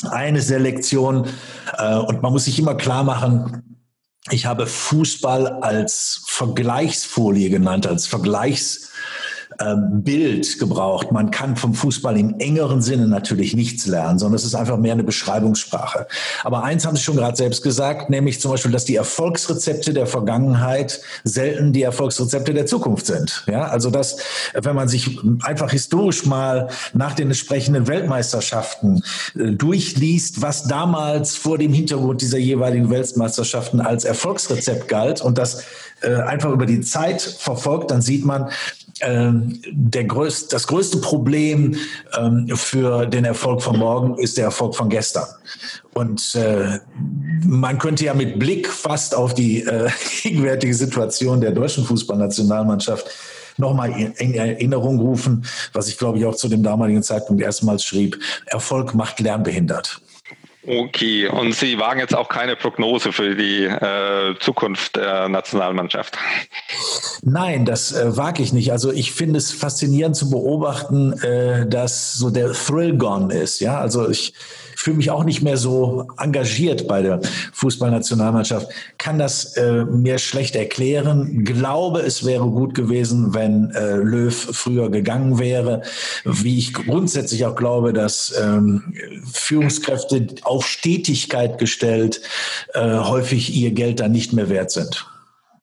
Eine 0.09 0.41
Selektion 0.41 1.27
äh, 1.77 1.95
und 1.95 2.21
man 2.21 2.31
muss 2.31 2.45
sich 2.45 2.57
immer 2.57 2.75
klar 2.75 3.03
machen, 3.03 3.71
ich 4.29 4.45
habe 4.45 4.67
Fußball 4.67 5.47
als 5.47 6.23
Vergleichsfolie 6.27 7.49
genannt, 7.49 7.87
als 7.87 8.05
Vergleichs 8.05 8.91
Bild 9.75 10.59
gebraucht. 10.59 11.11
Man 11.11 11.31
kann 11.31 11.55
vom 11.55 11.73
Fußball 11.73 12.17
im 12.17 12.39
engeren 12.39 12.81
Sinne 12.81 13.07
natürlich 13.07 13.55
nichts 13.55 13.85
lernen, 13.85 14.19
sondern 14.19 14.35
es 14.35 14.45
ist 14.45 14.55
einfach 14.55 14.77
mehr 14.77 14.93
eine 14.93 15.03
Beschreibungssprache. 15.03 16.07
Aber 16.43 16.63
eins 16.63 16.85
haben 16.85 16.95
Sie 16.95 17.03
schon 17.03 17.15
gerade 17.15 17.35
selbst 17.35 17.61
gesagt, 17.63 18.09
nämlich 18.09 18.39
zum 18.39 18.51
Beispiel, 18.51 18.71
dass 18.71 18.85
die 18.85 18.95
Erfolgsrezepte 18.95 19.93
der 19.93 20.07
Vergangenheit 20.07 21.01
selten 21.23 21.73
die 21.73 21.83
Erfolgsrezepte 21.83 22.53
der 22.53 22.65
Zukunft 22.65 23.05
sind. 23.05 23.43
Ja, 23.47 23.63
also 23.63 23.89
dass, 23.89 24.17
wenn 24.53 24.75
man 24.75 24.87
sich 24.87 25.19
einfach 25.43 25.71
historisch 25.71 26.25
mal 26.25 26.69
nach 26.93 27.13
den 27.13 27.27
entsprechenden 27.27 27.87
Weltmeisterschaften 27.87 29.03
äh, 29.35 29.51
durchliest, 29.51 30.41
was 30.41 30.63
damals 30.63 31.35
vor 31.35 31.57
dem 31.57 31.73
Hintergrund 31.73 32.21
dieser 32.21 32.37
jeweiligen 32.37 32.89
Weltmeisterschaften 32.89 33.81
als 33.81 34.05
Erfolgsrezept 34.05 34.87
galt 34.87 35.21
und 35.21 35.37
das 35.37 35.63
äh, 36.01 36.15
einfach 36.15 36.51
über 36.51 36.65
die 36.65 36.81
Zeit 36.81 37.21
verfolgt, 37.21 37.91
dann 37.91 38.01
sieht 38.01 38.25
man, 38.25 38.43
ähm, 38.43 38.49
der 39.03 40.03
größte, 40.03 40.49
das 40.51 40.67
größte 40.67 40.97
Problem 40.99 41.75
ähm, 42.17 42.47
für 42.55 43.05
den 43.05 43.25
Erfolg 43.25 43.61
von 43.61 43.79
morgen 43.79 44.17
ist 44.17 44.37
der 44.37 44.45
Erfolg 44.45 44.75
von 44.75 44.89
gestern. 44.89 45.27
Und 45.93 46.35
äh, 46.35 46.79
man 47.45 47.79
könnte 47.79 48.05
ja 48.05 48.13
mit 48.13 48.39
Blick 48.39 48.67
fast 48.67 49.15
auf 49.15 49.33
die 49.33 49.63
äh, 49.63 49.89
gegenwärtige 50.23 50.73
Situation 50.73 51.41
der 51.41 51.51
deutschen 51.51 51.83
Fußballnationalmannschaft 51.83 53.07
nochmal 53.57 54.13
in 54.17 54.33
Erinnerung 54.33 54.99
rufen, 54.99 55.45
was 55.73 55.87
ich 55.87 55.97
glaube 55.97 56.17
ich 56.17 56.25
auch 56.25 56.35
zu 56.35 56.47
dem 56.47 56.63
damaligen 56.63 57.03
Zeitpunkt 57.03 57.41
erstmals 57.41 57.83
schrieb, 57.83 58.19
Erfolg 58.45 58.93
macht 58.95 59.19
lernbehindert. 59.19 60.01
Okay, 60.65 61.27
und 61.27 61.55
Sie 61.55 61.79
wagen 61.79 61.99
jetzt 61.99 62.15
auch 62.15 62.29
keine 62.29 62.55
Prognose 62.55 63.11
für 63.11 63.35
die 63.35 63.63
äh, 63.63 64.35
Zukunft 64.39 64.95
der 64.95 65.27
Nationalmannschaft? 65.27 66.17
Nein, 67.23 67.65
das 67.65 67.91
äh, 67.93 68.15
wage 68.15 68.43
ich 68.43 68.53
nicht. 68.53 68.71
Also 68.71 68.91
ich 68.91 69.11
finde 69.11 69.39
es 69.39 69.51
faszinierend 69.51 70.15
zu 70.15 70.29
beobachten, 70.29 71.13
äh, 71.23 71.67
dass 71.67 72.13
so 72.13 72.29
der 72.29 72.53
Thrill 72.53 72.95
gone 72.95 73.33
ist. 73.33 73.59
Ja, 73.59 73.79
also 73.79 74.07
ich 74.07 74.33
fühle 74.81 74.97
mich 74.97 75.11
auch 75.11 75.23
nicht 75.23 75.41
mehr 75.41 75.57
so 75.57 76.07
engagiert 76.17 76.87
bei 76.87 77.01
der 77.01 77.21
Fußballnationalmannschaft, 77.53 78.67
kann 78.97 79.19
das 79.19 79.55
äh, 79.55 79.85
mir 79.85 80.17
schlecht 80.17 80.55
erklären. 80.55 81.43
Glaube, 81.43 81.99
es 81.99 82.25
wäre 82.25 82.45
gut 82.45 82.73
gewesen, 82.73 83.33
wenn 83.33 83.71
äh, 83.71 83.97
Löw 83.97 84.33
früher 84.33 84.89
gegangen 84.89 85.37
wäre. 85.37 85.83
Wie 86.25 86.57
ich 86.57 86.73
grundsätzlich 86.73 87.45
auch 87.45 87.55
glaube, 87.55 87.93
dass 87.93 88.33
ähm, 88.41 88.93
Führungskräfte 89.31 90.27
auf 90.43 90.65
Stetigkeit 90.65 91.59
gestellt 91.59 92.21
äh, 92.73 92.97
häufig 92.97 93.53
ihr 93.55 93.71
Geld 93.71 93.99
dann 93.99 94.11
nicht 94.11 94.33
mehr 94.33 94.49
wert 94.49 94.71
sind. 94.71 95.05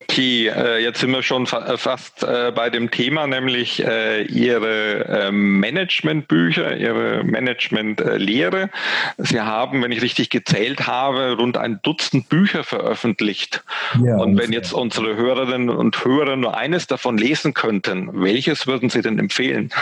Okay, 0.00 0.46
äh, 0.46 0.78
jetzt 0.78 1.00
sind 1.00 1.10
wir 1.10 1.24
schon 1.24 1.46
fa 1.46 1.74
äh, 1.74 1.76
fast 1.76 2.22
äh, 2.22 2.52
bei 2.54 2.70
dem 2.70 2.90
Thema, 2.90 3.26
nämlich 3.26 3.84
äh, 3.84 4.22
Ihre 4.22 5.04
äh, 5.04 5.32
Managementbücher, 5.32 6.76
Ihre 6.76 7.24
Managementlehre. 7.24 8.70
Sie 9.18 9.40
haben, 9.40 9.82
wenn 9.82 9.90
ich 9.90 10.00
richtig 10.00 10.30
gezählt 10.30 10.86
habe, 10.86 11.32
rund 11.32 11.56
ein 11.56 11.80
Dutzend 11.82 12.28
Bücher 12.28 12.62
veröffentlicht. 12.62 13.64
Ja, 14.04 14.18
und 14.18 14.38
wenn 14.38 14.52
jetzt 14.52 14.72
unsere 14.72 15.16
Hörerinnen 15.16 15.68
und 15.68 16.04
Hörer 16.04 16.36
nur 16.36 16.56
eines 16.56 16.86
davon 16.86 17.18
lesen 17.18 17.52
könnten, 17.52 18.22
welches 18.22 18.68
würden 18.68 18.90
Sie 18.90 19.02
denn 19.02 19.18
empfehlen? 19.18 19.72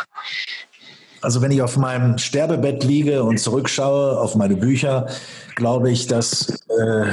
Also 1.27 1.43
wenn 1.43 1.51
ich 1.51 1.61
auf 1.61 1.77
meinem 1.77 2.19
Sterbebett 2.19 2.85
liege 2.85 3.25
und 3.25 3.41
zurückschaue 3.41 4.17
auf 4.17 4.37
meine 4.37 4.55
Bücher, 4.55 5.09
glaube 5.57 5.91
ich, 5.91 6.07
dass 6.07 6.51
äh, 6.69 7.07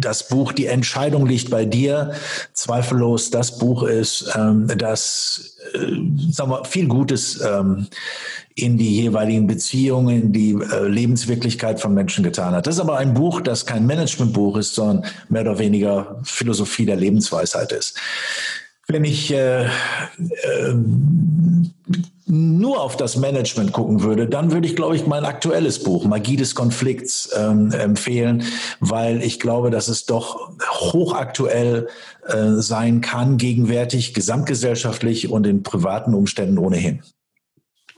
das 0.00 0.26
Buch 0.26 0.50
Die 0.50 0.66
Entscheidung 0.66 1.24
liegt 1.26 1.48
bei 1.48 1.64
dir 1.64 2.14
zweifellos 2.52 3.30
das 3.30 3.60
Buch 3.60 3.84
ist, 3.84 4.28
ähm, 4.34 4.66
das 4.76 5.56
äh, 5.72 6.32
sagen 6.32 6.50
wir, 6.50 6.64
viel 6.64 6.88
Gutes 6.88 7.40
ähm, 7.42 7.86
in 8.56 8.76
die 8.76 9.02
jeweiligen 9.02 9.46
Beziehungen, 9.46 10.22
in 10.22 10.32
die 10.32 10.54
äh, 10.54 10.88
Lebenswirklichkeit 10.88 11.78
von 11.78 11.94
Menschen 11.94 12.24
getan 12.24 12.56
hat. 12.56 12.66
Das 12.66 12.74
ist 12.74 12.80
aber 12.80 12.98
ein 12.98 13.14
Buch, 13.14 13.40
das 13.40 13.66
kein 13.66 13.86
Managementbuch 13.86 14.56
ist, 14.56 14.74
sondern 14.74 15.08
mehr 15.28 15.42
oder 15.42 15.60
weniger 15.60 16.18
Philosophie 16.24 16.86
der 16.86 16.96
Lebensweisheit 16.96 17.70
ist. 17.70 17.96
Wenn 18.88 19.04
ich 19.04 19.32
äh, 19.32 19.66
äh, 19.66 19.68
nur 22.32 22.80
auf 22.80 22.96
das 22.96 23.18
Management 23.18 23.72
gucken 23.72 24.02
würde, 24.02 24.26
dann 24.26 24.52
würde 24.52 24.66
ich, 24.66 24.74
glaube 24.74 24.96
ich, 24.96 25.06
mein 25.06 25.26
aktuelles 25.26 25.82
Buch 25.82 26.06
Magie 26.06 26.36
des 26.36 26.54
Konflikts 26.54 27.28
ähm, 27.36 27.72
empfehlen, 27.72 28.44
weil 28.80 29.22
ich 29.22 29.38
glaube, 29.38 29.70
dass 29.70 29.88
es 29.88 30.06
doch 30.06 30.50
hochaktuell 30.80 31.88
äh, 32.26 32.52
sein 32.52 33.02
kann, 33.02 33.36
gegenwärtig, 33.36 34.14
gesamtgesellschaftlich 34.14 35.28
und 35.28 35.46
in 35.46 35.62
privaten 35.62 36.14
Umständen 36.14 36.56
ohnehin. 36.56 37.02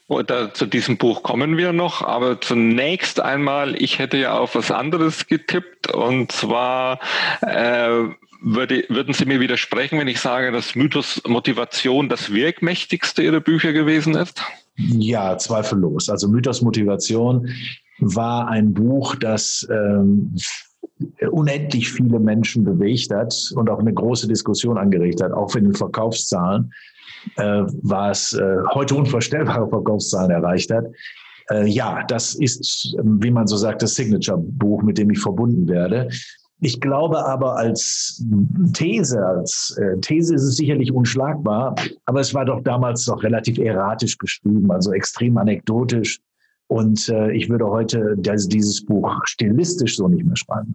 Oder 0.07 0.53
zu 0.53 0.67
diesem 0.67 0.99
Buch 0.99 1.23
kommen 1.23 1.57
wir 1.57 1.73
noch, 1.73 2.03
aber 2.03 2.39
zunächst 2.41 3.21
einmal, 3.21 3.81
ich 3.81 3.99
hätte 3.99 4.19
ja 4.19 4.37
auf 4.37 4.55
was 4.55 4.71
anderes 4.71 5.27
getippt 5.27 5.91
und 5.91 6.31
zwar 6.31 7.01
äh, 7.41 8.05
würde, 8.43 8.85
würden 8.91 9.15
Sie 9.15 9.25
mir 9.25 9.41
widersprechen, 9.41 9.99
wenn 9.99 10.09
ich 10.09 10.21
sage, 10.21 10.53
dass 10.53 10.75
Mythos 10.75 11.23
Motivation 11.27 12.11
das 12.11 12.33
wirkmächtigste 12.33 13.23
Ihrer 13.23 13.41
Bücher 13.41 13.73
gewesen 13.73 14.15
ist? 14.15 14.43
Ja, 14.77 15.39
zweifellos. 15.39 16.11
Also 16.11 16.29
Mythos 16.29 16.61
Motivation 16.61 17.49
war 17.99 18.49
ein 18.49 18.75
Buch, 18.75 19.15
das 19.15 19.67
ähm, 19.71 20.35
unendlich 21.31 21.91
viele 21.93 22.19
Menschen 22.19 22.65
bewegt 22.65 23.13
hat 23.13 23.35
und 23.55 23.71
auch 23.71 23.79
eine 23.79 23.93
große 23.93 24.29
Diskussion 24.29 24.79
angeregt 24.79 25.23
hat, 25.23 25.33
auch 25.33 25.55
in 25.55 25.65
den 25.65 25.75
Verkaufszahlen, 25.75 26.73
äh, 27.37 27.63
war 27.83 28.11
es 28.11 28.33
äh, 28.33 28.59
heute 28.73 28.95
unvorstellbare 28.95 29.69
Verkaufszahlen 29.69 30.31
erreicht 30.31 30.71
hat. 30.71 30.85
Äh, 31.51 31.69
ja, 31.69 32.05
das 32.09 32.35
ist, 32.35 32.95
wie 33.03 33.31
man 33.31 33.47
so 33.47 33.57
sagt, 33.57 33.83
das 33.83 33.95
Signature-Buch, 33.95 34.83
mit 34.83 34.99
dem 34.99 35.11
ich 35.11 35.21
verbunden 35.21 35.69
werde. 35.69 36.09
Ich 36.61 36.81
glaube 36.81 37.25
aber 37.27 37.57
als 37.57 38.25
These, 38.73 39.25
als 39.25 39.77
äh, 39.79 39.99
These 40.01 40.35
ist 40.35 40.45
es 40.45 40.57
sicherlich 40.57 40.93
unschlagbar, 40.93 41.75
aber 42.07 42.21
es 42.21 42.33
war 42.33 42.45
doch 42.45 42.63
damals 42.63 43.07
noch 43.07 43.23
relativ 43.23 43.59
erratisch 43.59 44.17
geschrieben, 44.17 44.71
also 44.71 44.93
extrem 44.93 45.37
anekdotisch. 45.37 46.21
Und 46.69 47.09
äh, 47.11 47.33
ich 47.33 47.51
würde 47.51 47.67
heute 47.67 48.15
das, 48.17 48.49
dieses 48.49 48.85
Buch 48.85 49.13
stilistisch 49.25 49.97
so 49.97 50.09
nicht 50.09 50.25
mehr 50.25 50.37
schreiben. 50.37 50.75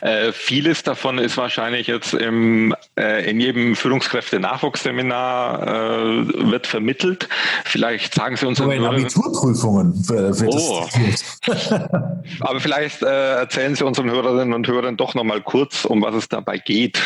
Äh, 0.00 0.32
vieles 0.32 0.82
davon 0.82 1.18
ist 1.18 1.36
wahrscheinlich 1.36 1.86
jetzt 1.86 2.14
im, 2.14 2.74
äh, 2.98 3.28
in 3.28 3.40
jedem 3.40 3.76
Führungskräfte-Nachwuchsseminar 3.76 5.66
äh, 5.66 6.50
wird 6.50 6.66
vermittelt. 6.66 7.28
Vielleicht 7.64 8.14
sagen 8.14 8.36
Sie 8.36 8.46
uns 8.46 8.60
Oder 8.60 8.74
in 8.74 8.84
Abiturprüfungen 8.84 9.92
äh, 10.10 10.40
wird 10.40 10.54
oh. 10.54 10.86
Aber 12.40 12.60
vielleicht 12.60 13.02
äh, 13.02 13.34
erzählen 13.36 13.74
Sie 13.74 13.84
unseren 13.84 14.10
Hörerinnen 14.10 14.54
und 14.54 14.66
Hörern 14.68 14.96
doch 14.96 15.14
noch 15.14 15.24
mal 15.24 15.40
kurz, 15.40 15.84
um 15.84 16.02
was 16.02 16.14
es 16.14 16.28
dabei 16.28 16.58
geht. 16.58 17.00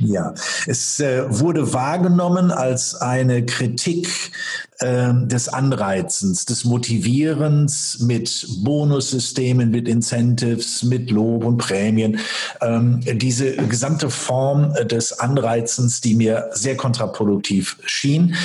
Ja, 0.00 0.32
es 0.66 1.00
äh, 1.00 1.24
wurde 1.28 1.72
wahrgenommen 1.72 2.52
als 2.52 2.94
eine 2.94 3.44
Kritik 3.44 4.30
äh, 4.78 5.12
des 5.12 5.48
Anreizens, 5.48 6.46
des 6.46 6.64
Motivierens 6.64 7.98
mit 7.98 8.46
Bonussystemen, 8.62 9.72
mit 9.72 9.88
Incentives, 9.88 10.84
mit 10.84 11.10
Lob 11.10 11.44
und 11.44 11.56
Prämien. 11.58 12.20
Ähm, 12.60 13.00
diese 13.14 13.56
gesamte 13.56 14.08
Form 14.08 14.72
des 14.84 15.18
Anreizens, 15.18 16.00
die 16.00 16.14
mir 16.14 16.48
sehr 16.52 16.76
kontraproduktiv 16.76 17.76
schien. 17.84 18.36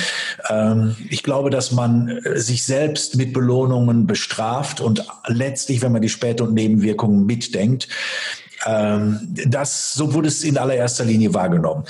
Ähm, 0.50 0.96
ich 1.08 1.22
glaube, 1.22 1.50
dass 1.50 1.70
man 1.70 2.08
äh, 2.08 2.40
sich 2.40 2.64
selbst 2.64 3.14
mit 3.14 3.32
Belohnungen 3.32 4.08
bestraft 4.08 4.80
und 4.80 5.06
letztlich, 5.28 5.82
wenn 5.82 5.92
man 5.92 6.02
die 6.02 6.08
Spät- 6.08 6.40
und 6.40 6.52
Nebenwirkungen 6.52 7.26
mitdenkt, 7.26 7.86
Ähm, 8.66 9.20
das, 9.46 9.94
so 9.94 10.14
wurde 10.14 10.28
es 10.28 10.44
in 10.44 10.58
allererster 10.58 11.04
Linie 11.04 11.34
wahrgenommen. 11.34 11.84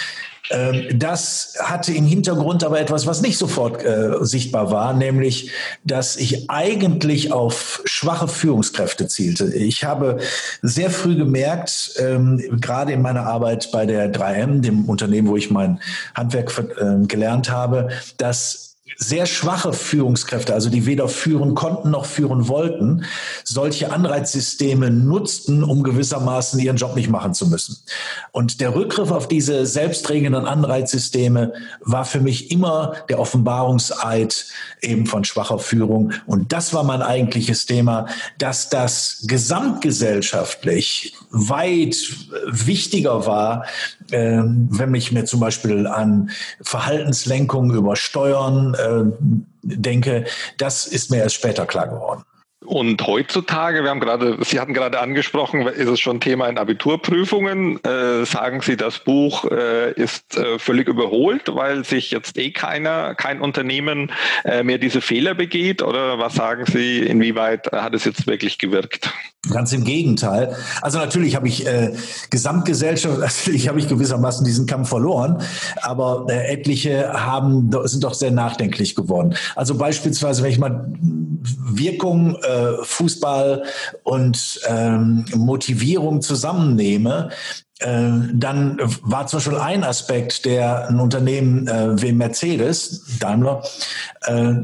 Ähm, 0.51 0.99
das 0.99 1.55
hatte 1.63 1.93
im 1.93 2.07
Hintergrund 2.07 2.65
aber 2.65 2.79
etwas, 2.79 3.07
was 3.07 3.23
nicht 3.23 3.39
sofort 3.39 3.83
äh, 3.83 4.13
sichtbar 4.21 4.71
war, 4.71 4.93
nämlich, 4.93 5.51
dass 5.85 6.17
ich 6.17 6.51
eigentlich 6.51 7.33
auf 7.33 7.83
schwache 7.87 8.29
Führungskräfte 8.29 9.09
zielte. 9.09 9.55
Ich 9.55 9.85
habe 9.85 10.19
sehr 10.61 10.91
früh 10.91 11.17
gemerkt, 11.17 11.95
ähm, 11.99 12.43
gerade 12.61 12.93
in 12.93 13.01
meiner 13.01 13.27
Arbeit 13.27 13.71
bei 13.73 13.87
der 13.87 14.13
3M, 14.13 14.61
dem 14.61 14.85
Unternehmen, 14.85 15.29
wo 15.29 15.37
ich 15.37 15.51
mein 15.51 15.81
Handwerk 16.15 16.53
äh, 16.79 17.07
gelernt 17.07 17.51
habe, 17.51 17.89
dass 18.19 18.74
sehr 18.97 19.27
schwache 19.27 19.73
Führungskräfte, 19.73 20.55
also 20.55 20.71
die 20.71 20.87
weder 20.87 21.09
führen 21.09 21.55
konnten 21.55 21.91
noch 21.91 22.07
führen 22.07 22.49
wollten, 22.49 23.05
solche 23.45 23.93
Anreizsysteme 23.93 24.91
nutzten, 24.91 25.65
um 25.65 25.83
gewissermaßen 25.83 26.59
ihren 26.61 26.77
Job 26.77 26.97
nicht 26.97 27.11
machen 27.11 27.35
zu 27.35 27.49
müssen. 27.49 27.79
Und 28.33 28.61
der 28.61 28.75
Rückgriff 28.75 29.11
auf 29.11 29.29
diese 29.29 29.67
selbstregenden 29.67 30.47
Anreizsysteme 30.47 31.53
war 31.81 32.05
für 32.05 32.21
mich 32.21 32.51
immer 32.51 32.95
der 33.09 33.19
Offenbarungseid 33.19 34.47
eben 34.81 35.07
von 35.07 35.25
schwacher 35.25 35.59
Führung. 35.59 36.13
Und 36.27 36.53
das 36.53 36.75
war 36.75 36.85
mein 36.85 37.03
eigentliches 37.03 37.67
Thema, 37.67 38.07
dass 38.39 38.69
das 38.69 39.25
gesamtgesellschaftlich 39.27 41.15
weit 41.31 41.97
wichtiger 42.47 43.27
war, 43.27 43.65
äh, 44.11 44.43
wenn 44.45 44.95
ich 44.95 45.13
mir 45.13 45.25
zum 45.25 45.41
Beispiel 45.41 45.87
an 45.87 46.31
Verhaltenslenkung 46.61 47.73
über 47.73 47.97
Steuern 47.97 48.75
denke, 49.63 50.25
das 50.59 50.87
ist 50.87 51.11
mir 51.11 51.19
erst 51.19 51.37
später 51.37 51.67
klar 51.67 51.89
geworden. 51.89 52.25
Und 52.65 53.07
heutzutage, 53.07 53.83
wir 53.83 53.91
haben 53.91 54.01
gerade, 54.01 54.39
Sie 54.43 54.59
hatten 54.59 54.73
gerade 54.73 55.01
angesprochen, 55.01 55.67
ist 55.67 55.89
es 55.89 56.01
schon 56.01 56.21
Thema 56.21 56.49
in 56.49 56.57
Abiturprüfungen. 56.57 57.83
Äh, 57.85 58.25
sagen 58.25 58.63
Sie, 58.63 58.77
das 58.77 59.01
Buch 59.01 59.45
äh, 59.51 59.93
ist 59.93 60.37
äh, 60.37 60.59
völlig 60.59 60.89
überholt, 60.89 61.55
weil 61.55 61.85
sich 61.85 62.11
jetzt 62.11 62.39
eh 62.39 62.53
keiner, 62.53 63.15
kein 63.15 63.41
Unternehmen 63.41 64.11
äh, 64.45 64.63
mehr 64.63 64.79
diese 64.79 65.01
Fehler 65.03 65.35
begeht? 65.35 65.83
Oder 65.83 66.19
was 66.19 66.35
sagen 66.35 66.65
Sie, 66.67 67.01
inwieweit 67.01 67.71
hat 67.71 67.95
es 67.95 68.05
jetzt 68.05 68.27
wirklich 68.27 68.59
gewirkt? 68.59 69.13
Ganz 69.51 69.73
im 69.73 69.85
Gegenteil. 69.85 70.57
Also 70.81 70.99
natürlich 70.99 71.37
habe 71.37 71.49
ich 71.49 71.67
äh, 71.67 71.93
Gesamtgesellschaft, 72.31 73.19
natürlich 73.21 73.69
habe 73.69 73.79
ich 73.79 73.89
gewissermaßen 73.89 74.45
diesen 74.45 74.67
Kampf 74.67 74.89
verloren, 74.89 75.43
aber 75.83 76.27
äh, 76.31 76.53
etliche 76.53 77.13
haben 77.13 77.71
sind 77.85 78.05
doch 78.05 78.15
sehr 78.15 78.31
nachdenklich 78.31 78.95
geworden. 78.95 79.35
Also 79.55 79.77
beispielsweise, 79.77 80.43
wenn 80.43 80.51
ich 80.51 80.59
mal 80.59 80.91
Wirkung 80.99 82.37
äh, 82.37 82.54
Fußball 82.83 83.65
und 84.03 84.61
ähm, 84.67 85.25
Motivierung 85.35 86.23
zusammennehme, 86.23 87.31
äh, 87.81 88.11
dann 88.33 88.79
war 89.03 89.27
zum 89.27 89.39
Beispiel 89.39 89.59
ein 89.59 89.85
Aspekt, 89.85 90.45
der 90.45 90.89
ein 90.89 91.01
Unternehmen 91.01 91.67
äh, 91.67 92.01
wie 92.01 92.13
Mercedes, 92.13 93.19
Daimler, 93.19 93.63
äh, 94.23 94.55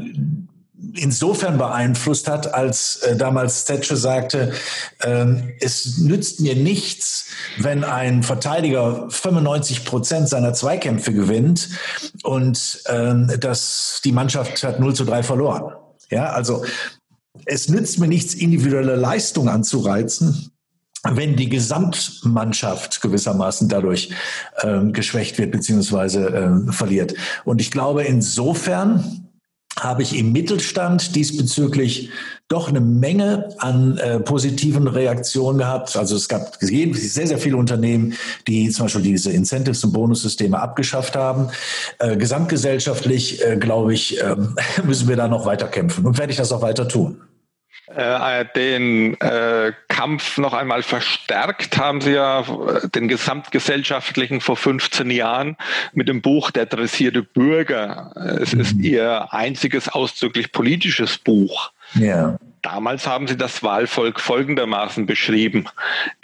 insofern 0.95 1.59
beeinflusst 1.59 2.29
hat, 2.29 2.55
als 2.55 2.97
äh, 2.97 3.17
damals 3.17 3.65
Thatcher 3.65 3.97
sagte, 3.97 4.53
äh, 5.01 5.27
es 5.61 5.99
nützt 5.99 6.41
mir 6.41 6.57
nichts, 6.57 7.27
wenn 7.59 7.85
ein 7.85 8.23
Verteidiger 8.23 9.09
95 9.11 9.85
Prozent 9.85 10.29
seiner 10.29 10.55
Zweikämpfe 10.55 11.13
gewinnt 11.13 11.69
und 12.23 12.83
äh, 12.87 13.39
dass 13.39 14.01
die 14.05 14.13
Mannschaft 14.13 14.63
hat 14.63 14.81
0 14.81 14.95
zu 14.95 15.05
3 15.05 15.23
verloren. 15.23 15.75
Ja, 16.11 16.31
also 16.31 16.65
es 17.47 17.69
nützt 17.69 17.99
mir 17.99 18.09
nichts, 18.09 18.35
individuelle 18.35 18.97
Leistung 18.97 19.49
anzureizen, 19.49 20.51
wenn 21.09 21.37
die 21.37 21.49
Gesamtmannschaft 21.49 23.01
gewissermaßen 23.01 23.69
dadurch 23.69 24.11
ähm, 24.63 24.93
geschwächt 24.93 25.39
wird 25.39 25.51
beziehungsweise 25.51 26.27
ähm, 26.27 26.73
verliert. 26.73 27.15
Und 27.45 27.61
ich 27.61 27.71
glaube, 27.71 28.05
insofern 28.05 29.30
habe 29.83 30.03
ich 30.03 30.17
im 30.17 30.33
Mittelstand 30.33 31.15
diesbezüglich 31.17 32.11
doch 32.49 32.69
eine 32.69 32.81
Menge 32.81 33.49
an 33.59 33.97
äh, 33.99 34.19
positiven 34.19 34.89
Reaktionen 34.89 35.59
gehabt. 35.59 35.97
Also 35.97 36.17
es 36.17 36.29
gab 36.29 36.57
sehr, 36.59 36.95
sehr 36.95 37.39
viele 37.39 37.57
Unternehmen, 37.57 38.15
die 38.49 38.71
zum 38.71 38.87
Beispiel 38.87 39.03
diese 39.03 39.31
Incentives 39.31 39.85
und 39.85 39.93
Bonussysteme 39.93 40.59
abgeschafft 40.59 41.15
haben. 41.15 41.49
Äh, 41.99 42.17
gesamtgesellschaftlich, 42.17 43.45
äh, 43.45 43.57
glaube 43.57 43.95
ich, 43.95 44.21
äh, 44.21 44.37
müssen 44.85 45.09
wir 45.09 45.17
da 45.17 45.29
noch 45.29 45.47
weiter 45.47 45.69
kämpfen 45.69 46.05
und 46.05 46.19
werde 46.19 46.33
ich 46.33 46.39
das 46.39 46.53
auch 46.53 46.63
weiter 46.63 46.89
tun. 46.89 47.19
Äh, 47.95 48.45
den 48.55 49.21
äh, 49.21 49.73
Kampf 49.89 50.39
noch 50.39 50.53
einmal 50.53 50.85
verstärkt 50.85 51.77
haben 51.77 52.01
Sie 52.01 52.13
ja 52.13 52.41
äh, 52.41 52.89
den 52.89 53.09
gesamtgesellschaftlichen 53.09 54.41
vor 54.41 54.57
15 54.57 55.11
Jahren 55.11 55.57
mit 55.93 56.09
dem 56.09 56.23
Buch 56.23 56.53
Der 56.53 56.67
dressierte 56.67 57.25
Bürger. 57.25 58.13
Es 58.41 58.53
ist 58.53 58.77
mhm. 58.77 58.85
Ihr 58.85 59.33
einziges 59.33 59.89
ausdrücklich 59.89 60.53
politisches 60.53 61.19
Buch. 61.19 61.73
Ja. 61.95 62.39
Damals 62.63 63.07
haben 63.09 63.27
Sie 63.27 63.37
das 63.37 63.63
Wahlvolk 63.63 64.21
folgendermaßen 64.21 65.07
beschrieben. 65.07 65.67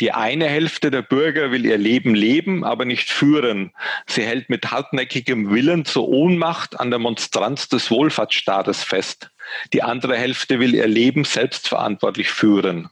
Die 0.00 0.12
eine 0.12 0.46
Hälfte 0.46 0.92
der 0.92 1.02
Bürger 1.02 1.50
will 1.50 1.64
ihr 1.64 1.78
Leben 1.78 2.14
leben, 2.14 2.62
aber 2.62 2.84
nicht 2.84 3.10
führen. 3.10 3.72
Sie 4.06 4.22
hält 4.22 4.50
mit 4.50 4.70
hartnäckigem 4.70 5.50
Willen 5.50 5.84
zur 5.84 6.08
Ohnmacht 6.08 6.78
an 6.78 6.90
der 6.90 6.98
Monstranz 6.98 7.68
des 7.68 7.90
Wohlfahrtsstaates 7.90 8.84
fest. 8.84 9.30
Die 9.72 9.82
andere 9.82 10.16
Hälfte 10.16 10.60
will 10.60 10.74
ihr 10.74 10.86
Leben 10.86 11.24
selbstverantwortlich 11.24 12.30
führen. 12.30 12.88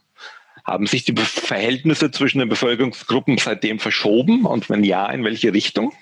Haben 0.63 0.87
sich 0.87 1.03
die 1.03 1.15
Verhältnisse 1.15 2.11
zwischen 2.11 2.39
den 2.39 2.49
Bevölkerungsgruppen 2.49 3.37
seitdem 3.37 3.79
verschoben 3.79 4.45
und 4.45 4.69
wenn 4.69 4.83
ja, 4.83 5.07
in 5.09 5.23
welche 5.23 5.53
Richtung? 5.53 5.93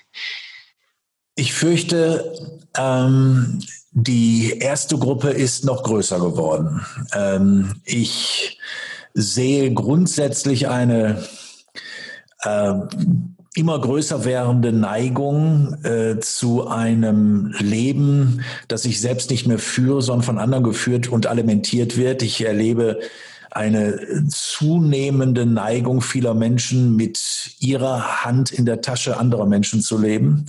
Ich 1.36 1.52
fürchte, 1.52 2.60
ähm, 2.76 3.60
die 3.90 4.58
erste 4.58 4.98
Gruppe 4.98 5.30
ist 5.30 5.64
noch 5.64 5.82
größer 5.82 6.18
geworden. 6.18 6.84
Ähm, 7.12 7.80
ich 7.84 8.58
sehe 9.12 9.72
grundsätzlich 9.72 10.68
eine 10.68 11.24
äh, 12.42 12.74
immer 13.54 13.80
größer 13.80 14.24
werdende 14.24 14.72
Neigung 14.72 15.76
äh, 15.84 16.18
zu 16.18 16.66
einem 16.66 17.54
Leben, 17.58 18.42
das 18.68 18.84
ich 18.84 19.00
selbst 19.00 19.30
nicht 19.30 19.46
mehr 19.46 19.60
führe, 19.60 20.02
sondern 20.02 20.24
von 20.24 20.38
anderen 20.38 20.64
geführt 20.64 21.08
und 21.08 21.26
alimentiert 21.26 21.96
wird. 21.96 22.22
Ich 22.22 22.44
erlebe 22.44 22.98
eine 23.52 24.26
zunehmende 24.28 25.46
Neigung 25.46 26.00
vieler 26.00 26.34
Menschen, 26.34 26.96
mit 26.96 27.54
ihrer 27.60 28.24
Hand 28.24 28.50
in 28.50 28.66
der 28.66 28.80
Tasche 28.80 29.16
anderer 29.16 29.46
Menschen 29.46 29.80
zu 29.80 29.96
leben. 29.96 30.46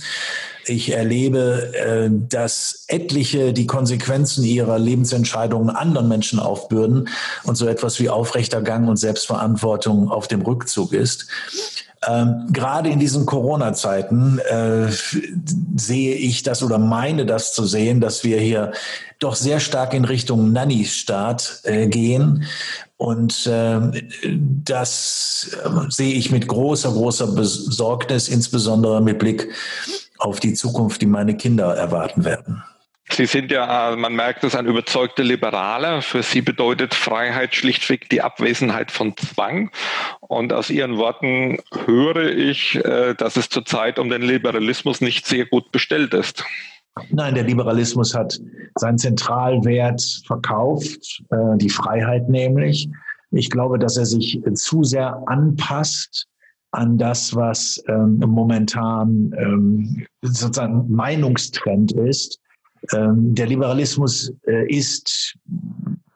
Ich 0.68 0.92
erlebe, 0.92 1.72
äh, 1.74 2.10
dass 2.10 2.84
etliche 2.88 3.52
die 3.52 3.66
Konsequenzen 3.66 4.44
ihrer 4.44 4.78
Lebensentscheidungen 4.78 5.70
anderen 5.70 6.08
Menschen 6.08 6.38
aufbürden 6.38 7.08
und 7.44 7.56
so 7.56 7.66
etwas 7.66 8.00
wie 8.00 8.10
aufrechter 8.10 8.62
Gang 8.62 8.88
und 8.88 8.96
Selbstverantwortung 8.96 10.10
auf 10.10 10.28
dem 10.28 10.42
Rückzug 10.42 10.92
ist. 10.92 11.26
Ähm, 12.06 12.48
gerade 12.52 12.88
in 12.90 12.98
diesen 12.98 13.26
Corona-Zeiten 13.26 14.38
äh, 14.38 14.88
sehe 15.76 16.14
ich 16.14 16.42
das 16.42 16.62
oder 16.62 16.78
meine 16.78 17.26
das 17.26 17.52
zu 17.52 17.64
sehen, 17.64 18.00
dass 18.00 18.22
wir 18.22 18.38
hier 18.38 18.72
doch 19.18 19.34
sehr 19.34 19.60
stark 19.60 19.94
in 19.94 20.04
Richtung 20.04 20.52
Nanny-Staat 20.52 21.60
äh, 21.64 21.86
gehen. 21.86 22.44
Und 22.98 23.46
äh, 23.46 23.80
das 24.64 25.50
sehe 25.88 26.14
ich 26.14 26.30
mit 26.30 26.48
großer, 26.48 26.92
großer 26.92 27.28
Besorgnis, 27.28 28.28
insbesondere 28.28 29.02
mit 29.02 29.18
Blick 29.18 29.48
auf 30.18 30.40
die 30.40 30.54
Zukunft, 30.54 31.02
die 31.02 31.06
meine 31.06 31.36
Kinder 31.36 31.74
erwarten 31.74 32.24
werden. 32.24 32.62
Sie 33.08 33.26
sind 33.26 33.52
ja, 33.52 33.92
äh, 33.92 33.96
man 33.96 34.14
merkt 34.14 34.42
es, 34.42 34.56
ein 34.56 34.66
überzeugter 34.66 35.22
Liberaler. 35.22 36.02
Für 36.02 36.22
Sie 36.22 36.42
bedeutet 36.42 36.92
Freiheit 36.92 37.54
schlichtweg 37.54 38.08
die 38.10 38.20
Abwesenheit 38.20 38.90
von 38.90 39.16
Zwang. 39.16 39.70
Und 40.20 40.52
aus 40.52 40.70
Ihren 40.70 40.96
Worten 40.96 41.58
höre 41.84 42.30
ich, 42.30 42.74
äh, 42.84 43.14
dass 43.14 43.36
es 43.36 43.48
zurzeit 43.48 43.98
um 43.98 44.10
den 44.10 44.22
Liberalismus 44.22 45.00
nicht 45.00 45.26
sehr 45.26 45.46
gut 45.46 45.70
bestellt 45.70 46.14
ist. 46.14 46.44
Nein, 47.10 47.34
der 47.34 47.44
Liberalismus 47.44 48.14
hat 48.14 48.40
seinen 48.74 48.98
Zentralwert 48.98 50.02
verkauft, 50.26 51.22
äh, 51.30 51.56
die 51.56 51.70
Freiheit 51.70 52.28
nämlich. 52.28 52.88
Ich 53.30 53.50
glaube, 53.50 53.78
dass 53.78 53.96
er 53.96 54.06
sich 54.06 54.40
zu 54.54 54.82
sehr 54.82 55.22
anpasst 55.26 56.26
an 56.76 56.98
das, 56.98 57.34
was 57.34 57.82
ähm, 57.88 58.18
momentan 58.18 59.34
ähm, 59.38 60.06
sozusagen 60.22 60.90
Meinungstrend 60.90 61.92
ist. 61.92 62.38
Ähm, 62.92 63.34
der 63.34 63.46
Liberalismus 63.46 64.32
äh, 64.46 64.66
ist, 64.68 65.36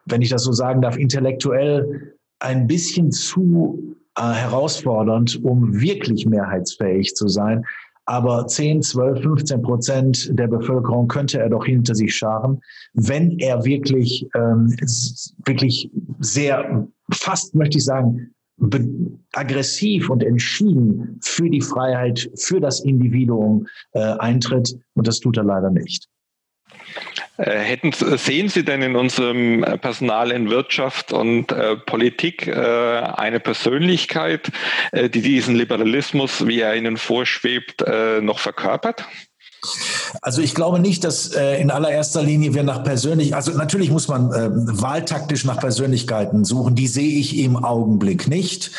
wenn 0.04 0.20
ich 0.20 0.28
das 0.28 0.44
so 0.44 0.52
sagen 0.52 0.82
darf, 0.82 0.96
intellektuell 0.96 2.14
ein 2.40 2.66
bisschen 2.66 3.10
zu 3.10 3.96
äh, 4.18 4.22
herausfordernd, 4.22 5.42
um 5.42 5.80
wirklich 5.80 6.26
mehrheitsfähig 6.26 7.14
zu 7.14 7.28
sein. 7.28 7.64
Aber 8.04 8.46
10, 8.46 8.82
12, 8.82 9.22
15 9.22 9.62
Prozent 9.62 10.38
der 10.38 10.48
Bevölkerung 10.48 11.08
könnte 11.08 11.38
er 11.38 11.48
doch 11.48 11.64
hinter 11.64 11.94
sich 11.94 12.14
scharen, 12.14 12.60
wenn 12.92 13.38
er 13.38 13.64
wirklich, 13.64 14.28
ähm, 14.34 14.74
wirklich 15.46 15.90
sehr, 16.18 16.86
fast 17.12 17.54
möchte 17.54 17.78
ich 17.78 17.84
sagen, 17.84 18.34
aggressiv 19.32 20.10
und 20.10 20.22
entschieden 20.22 21.18
für 21.22 21.48
die 21.48 21.60
Freiheit, 21.60 22.30
für 22.36 22.60
das 22.60 22.80
Individuum 22.80 23.66
äh, 23.92 24.00
eintritt. 24.00 24.76
Und 24.94 25.06
das 25.06 25.20
tut 25.20 25.36
er 25.36 25.44
leider 25.44 25.70
nicht. 25.70 26.08
Äh, 27.36 27.58
hätten, 27.58 27.92
sehen 27.92 28.48
Sie 28.48 28.64
denn 28.64 28.82
in 28.82 28.96
unserem 28.96 29.64
Personal 29.80 30.30
in 30.30 30.50
Wirtschaft 30.50 31.12
und 31.12 31.52
äh, 31.52 31.76
Politik 31.76 32.46
äh, 32.46 32.52
eine 32.52 33.40
Persönlichkeit, 33.40 34.50
äh, 34.92 35.08
die 35.08 35.22
diesen 35.22 35.54
Liberalismus, 35.54 36.46
wie 36.46 36.60
er 36.60 36.76
Ihnen 36.76 36.96
vorschwebt, 36.96 37.82
äh, 37.82 38.20
noch 38.20 38.38
verkörpert? 38.38 39.06
Also 40.22 40.42
ich 40.42 40.54
glaube 40.54 40.78
nicht, 40.78 41.04
dass 41.04 41.28
äh, 41.28 41.60
in 41.60 41.70
allererster 41.70 42.22
Linie 42.22 42.54
wir 42.54 42.62
nach 42.62 42.82
persönlich, 42.84 43.34
also 43.34 43.52
natürlich 43.52 43.90
muss 43.90 44.08
man 44.08 44.32
äh, 44.32 44.50
wahltaktisch 44.52 45.44
nach 45.44 45.58
Persönlichkeiten 45.58 46.44
suchen. 46.44 46.74
Die 46.74 46.86
sehe 46.86 47.18
ich 47.18 47.38
im 47.38 47.56
Augenblick 47.56 48.28
nicht. 48.28 48.70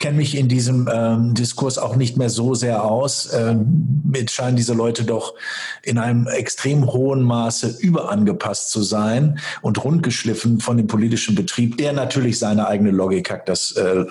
Kenne 0.00 0.16
mich 0.16 0.36
in 0.36 0.48
diesem 0.48 0.88
ähm, 0.92 1.34
Diskurs 1.34 1.78
auch 1.78 1.96
nicht 1.96 2.16
mehr 2.16 2.30
so 2.30 2.54
sehr 2.54 2.84
aus. 2.84 3.30
Ähm, 3.32 4.02
mit 4.04 4.30
scheinen 4.30 4.56
diese 4.56 4.74
Leute 4.74 5.04
doch 5.04 5.34
in 5.82 5.98
einem 5.98 6.26
extrem 6.26 6.86
hohen 6.92 7.22
Maße 7.22 7.76
überangepasst 7.80 8.70
zu 8.70 8.82
sein 8.82 9.38
und 9.62 9.82
rundgeschliffen 9.84 10.60
von 10.60 10.76
dem 10.76 10.86
politischen 10.86 11.34
Betrieb, 11.34 11.76
der 11.76 11.92
natürlich 11.92 12.38
seine 12.38 12.66
eigene 12.66 12.90
Logik 12.90 13.30
hat. 13.30 13.48
Das 13.48 13.72
äh, 13.72 14.04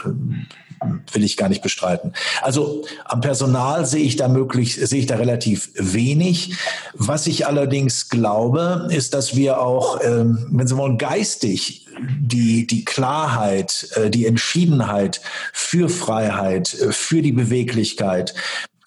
will 1.11 1.23
ich 1.23 1.37
gar 1.37 1.49
nicht 1.49 1.61
bestreiten. 1.61 2.13
Also 2.41 2.85
am 3.05 3.21
Personal 3.21 3.85
sehe 3.85 4.03
ich 4.03 4.15
da 4.15 4.27
möglich, 4.27 4.75
sehe 4.75 4.99
ich 4.99 5.05
da 5.05 5.15
relativ 5.15 5.71
wenig. 5.75 6.55
Was 6.93 7.27
ich 7.27 7.47
allerdings 7.47 8.09
glaube, 8.09 8.87
ist, 8.91 9.13
dass 9.13 9.35
wir 9.35 9.59
auch, 9.61 9.99
ähm, 10.03 10.47
wenn 10.51 10.67
Sie 10.67 10.77
wollen, 10.77 10.97
geistig 10.97 11.87
die, 12.19 12.67
die 12.67 12.85
Klarheit, 12.85 13.89
äh, 13.95 14.09
die 14.09 14.25
Entschiedenheit 14.25 15.21
für 15.53 15.89
Freiheit, 15.89 16.73
äh, 16.75 16.91
für 16.91 17.21
die 17.21 17.31
Beweglichkeit, 17.31 18.33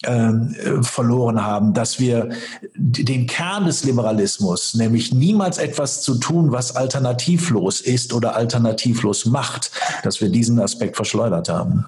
verloren 0.02 1.44
haben, 1.44 1.74
dass 1.74 2.00
wir 2.00 2.30
den 2.74 3.26
Kern 3.26 3.66
des 3.66 3.84
Liberalismus, 3.84 4.74
nämlich 4.74 5.12
niemals 5.12 5.58
etwas 5.58 6.02
zu 6.02 6.14
tun, 6.14 6.52
was 6.52 6.74
alternativlos 6.74 7.80
ist 7.80 8.14
oder 8.14 8.34
alternativlos 8.34 9.26
macht, 9.26 9.70
dass 10.02 10.20
wir 10.20 10.30
diesen 10.30 10.58
Aspekt 10.58 10.96
verschleudert 10.96 11.48
haben. 11.48 11.86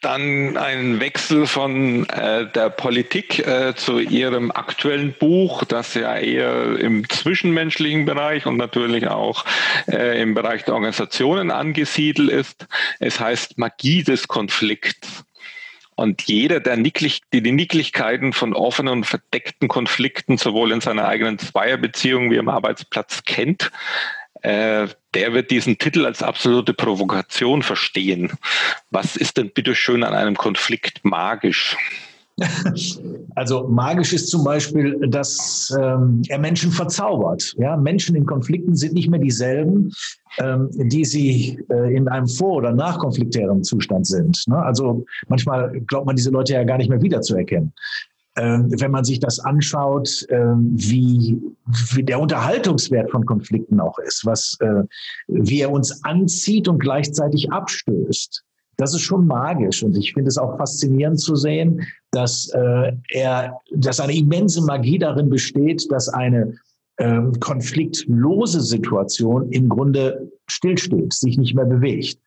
Dann 0.00 0.56
ein 0.56 0.98
Wechsel 0.98 1.46
von 1.46 2.08
äh, 2.08 2.50
der 2.50 2.70
Politik 2.70 3.46
äh, 3.46 3.74
zu 3.76 3.98
Ihrem 3.98 4.50
aktuellen 4.50 5.14
Buch, 5.18 5.64
das 5.64 5.92
ja 5.92 6.16
eher 6.16 6.78
im 6.78 7.06
zwischenmenschlichen 7.06 8.06
Bereich 8.06 8.46
und 8.46 8.56
natürlich 8.56 9.08
auch 9.08 9.44
äh, 9.88 10.22
im 10.22 10.32
Bereich 10.32 10.64
der 10.64 10.72
Organisationen 10.72 11.50
angesiedelt 11.50 12.30
ist. 12.30 12.66
Es 12.98 13.20
heißt 13.20 13.58
Magie 13.58 14.02
des 14.02 14.26
Konflikts. 14.26 15.24
Und 16.00 16.22
jeder, 16.22 16.60
der 16.60 16.78
nicklich, 16.78 17.20
die, 17.30 17.42
die 17.42 17.52
Nicklichkeiten 17.52 18.32
von 18.32 18.54
offenen 18.54 18.94
und 18.94 19.04
verdeckten 19.04 19.68
Konflikten 19.68 20.38
sowohl 20.38 20.72
in 20.72 20.80
seiner 20.80 21.06
eigenen 21.06 21.38
Zweierbeziehung 21.38 22.30
wie 22.30 22.38
am 22.38 22.48
Arbeitsplatz 22.48 23.24
kennt, 23.24 23.70
äh, 24.40 24.88
der 25.12 25.34
wird 25.34 25.50
diesen 25.50 25.76
Titel 25.76 26.06
als 26.06 26.22
absolute 26.22 26.72
Provokation 26.72 27.62
verstehen. 27.62 28.32
Was 28.90 29.14
ist 29.14 29.36
denn 29.36 29.50
bitte 29.50 29.74
schön 29.74 30.02
an 30.02 30.14
einem 30.14 30.38
Konflikt 30.38 31.04
magisch? 31.04 31.76
Also 33.36 33.68
magisch 33.68 34.12
ist 34.12 34.28
zum 34.28 34.44
Beispiel, 34.44 34.98
dass 35.08 35.74
ähm, 35.80 36.22
er 36.28 36.38
Menschen 36.38 36.70
verzaubert. 36.70 37.54
Ja, 37.58 37.76
Menschen 37.76 38.16
in 38.16 38.26
Konflikten 38.26 38.74
sind 38.74 38.94
nicht 38.94 39.08
mehr 39.08 39.20
dieselben, 39.20 39.92
ähm, 40.38 40.68
die 40.72 41.04
sie 41.04 41.58
äh, 41.70 41.94
in 41.94 42.08
einem 42.08 42.26
vor- 42.26 42.56
oder 42.56 42.72
nachkonfliktären 42.72 43.62
Zustand 43.62 44.06
sind. 44.06 44.42
Ne? 44.46 44.56
Also 44.56 45.04
manchmal 45.28 45.80
glaubt 45.86 46.06
man 46.06 46.16
diese 46.16 46.30
Leute 46.30 46.54
ja 46.54 46.64
gar 46.64 46.78
nicht 46.78 46.90
mehr 46.90 47.02
wiederzuerkennen. 47.02 47.72
Ähm, 48.36 48.68
wenn 48.80 48.90
man 48.90 49.04
sich 49.04 49.18
das 49.18 49.40
anschaut, 49.40 50.24
ähm, 50.30 50.70
wie, 50.74 51.40
wie 51.92 52.02
der 52.02 52.20
Unterhaltungswert 52.20 53.10
von 53.10 53.26
Konflikten 53.26 53.80
auch 53.80 53.98
ist, 53.98 54.24
was, 54.24 54.56
äh, 54.60 54.84
wie 55.26 55.60
er 55.60 55.72
uns 55.72 56.04
anzieht 56.04 56.68
und 56.68 56.78
gleichzeitig 56.78 57.50
abstößt 57.50 58.44
das 58.80 58.94
ist 58.94 59.02
schon 59.02 59.26
magisch. 59.26 59.82
Und 59.82 59.96
ich 59.96 60.14
finde 60.14 60.28
es 60.28 60.38
auch 60.38 60.56
faszinierend 60.56 61.20
zu 61.20 61.36
sehen, 61.36 61.82
dass 62.12 62.48
äh, 62.54 62.92
er, 63.10 63.60
dass 63.74 64.00
eine 64.00 64.16
immense 64.16 64.62
Magie 64.62 64.98
darin 64.98 65.28
besteht, 65.28 65.90
dass 65.92 66.08
eine 66.08 66.54
äh, 66.96 67.20
konfliktlose 67.40 68.60
Situation 68.60 69.50
im 69.50 69.68
Grunde 69.68 70.30
stillsteht, 70.48 71.12
sich 71.12 71.36
nicht 71.36 71.54
mehr 71.54 71.66
bewegt. 71.66 72.18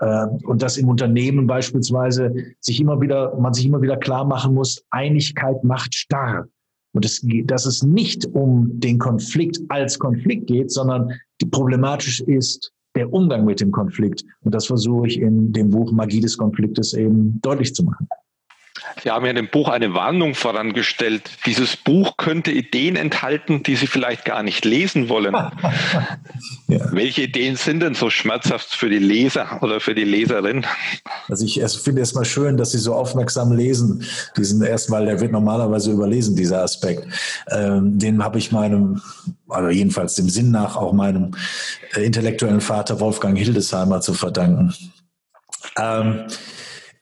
Äh, 0.00 0.26
und 0.44 0.62
dass 0.62 0.78
im 0.78 0.88
Unternehmen 0.88 1.46
beispielsweise 1.46 2.34
sich 2.58 2.80
immer 2.80 3.00
wieder, 3.00 3.36
man 3.38 3.54
sich 3.54 3.66
immer 3.66 3.80
wieder 3.80 3.96
klar 3.96 4.24
machen 4.24 4.54
muss, 4.54 4.82
Einigkeit 4.90 5.62
macht 5.62 5.94
starr. 5.94 6.46
Und 6.92 7.04
es, 7.04 7.24
dass 7.44 7.66
es 7.66 7.84
nicht 7.84 8.26
um 8.26 8.80
den 8.80 8.98
Konflikt 8.98 9.60
als 9.68 9.98
Konflikt 9.98 10.48
geht, 10.48 10.72
sondern 10.72 11.12
die 11.40 11.46
problematisch 11.46 12.20
ist, 12.22 12.72
der 12.94 13.12
Umgang 13.12 13.44
mit 13.44 13.60
dem 13.60 13.70
Konflikt. 13.70 14.24
Und 14.42 14.54
das 14.54 14.66
versuche 14.66 15.06
ich 15.06 15.20
in 15.20 15.52
dem 15.52 15.70
Buch 15.70 15.92
Magie 15.92 16.20
des 16.20 16.36
Konfliktes 16.36 16.92
eben 16.94 17.40
deutlich 17.42 17.74
zu 17.74 17.84
machen. 17.84 18.08
Sie 19.02 19.10
haben 19.10 19.24
ja 19.24 19.30
in 19.30 19.36
dem 19.36 19.48
Buch 19.48 19.68
eine 19.68 19.94
Warnung 19.94 20.34
vorangestellt. 20.34 21.22
Dieses 21.46 21.76
Buch 21.76 22.16
könnte 22.16 22.50
Ideen 22.50 22.96
enthalten, 22.96 23.62
die 23.62 23.76
Sie 23.76 23.86
vielleicht 23.86 24.24
gar 24.24 24.42
nicht 24.42 24.64
lesen 24.64 25.08
wollen. 25.08 25.34
ja. 26.68 26.92
Welche 26.92 27.22
Ideen 27.22 27.56
sind 27.56 27.80
denn 27.80 27.94
so 27.94 28.10
schmerzhaft 28.10 28.74
für 28.74 28.88
die 28.88 28.98
Leser 28.98 29.62
oder 29.62 29.80
für 29.80 29.94
die 29.94 30.04
Leserin? 30.04 30.66
Also 31.28 31.44
ich 31.44 31.60
finde 31.82 32.02
es 32.02 32.14
mal 32.14 32.24
schön, 32.24 32.56
dass 32.56 32.72
Sie 32.72 32.78
so 32.78 32.94
aufmerksam 32.94 33.52
lesen. 33.52 34.04
Diesen 34.36 34.62
erstmal, 34.62 35.06
der 35.06 35.20
wird 35.20 35.32
normalerweise 35.32 35.90
überlesen, 35.90 36.36
dieser 36.36 36.62
Aspekt. 36.62 37.06
Ähm, 37.50 37.98
den 37.98 38.22
habe 38.22 38.38
ich 38.38 38.52
meinem, 38.52 39.00
also 39.48 39.68
jedenfalls 39.68 40.14
dem 40.14 40.28
Sinn 40.28 40.50
nach 40.50 40.76
auch 40.76 40.92
meinem 40.92 41.32
äh, 41.94 42.04
intellektuellen 42.04 42.60
Vater 42.60 43.00
Wolfgang 43.00 43.36
Hildesheimer 43.38 44.00
zu 44.00 44.14
verdanken. 44.14 44.74
Ähm, 45.78 46.26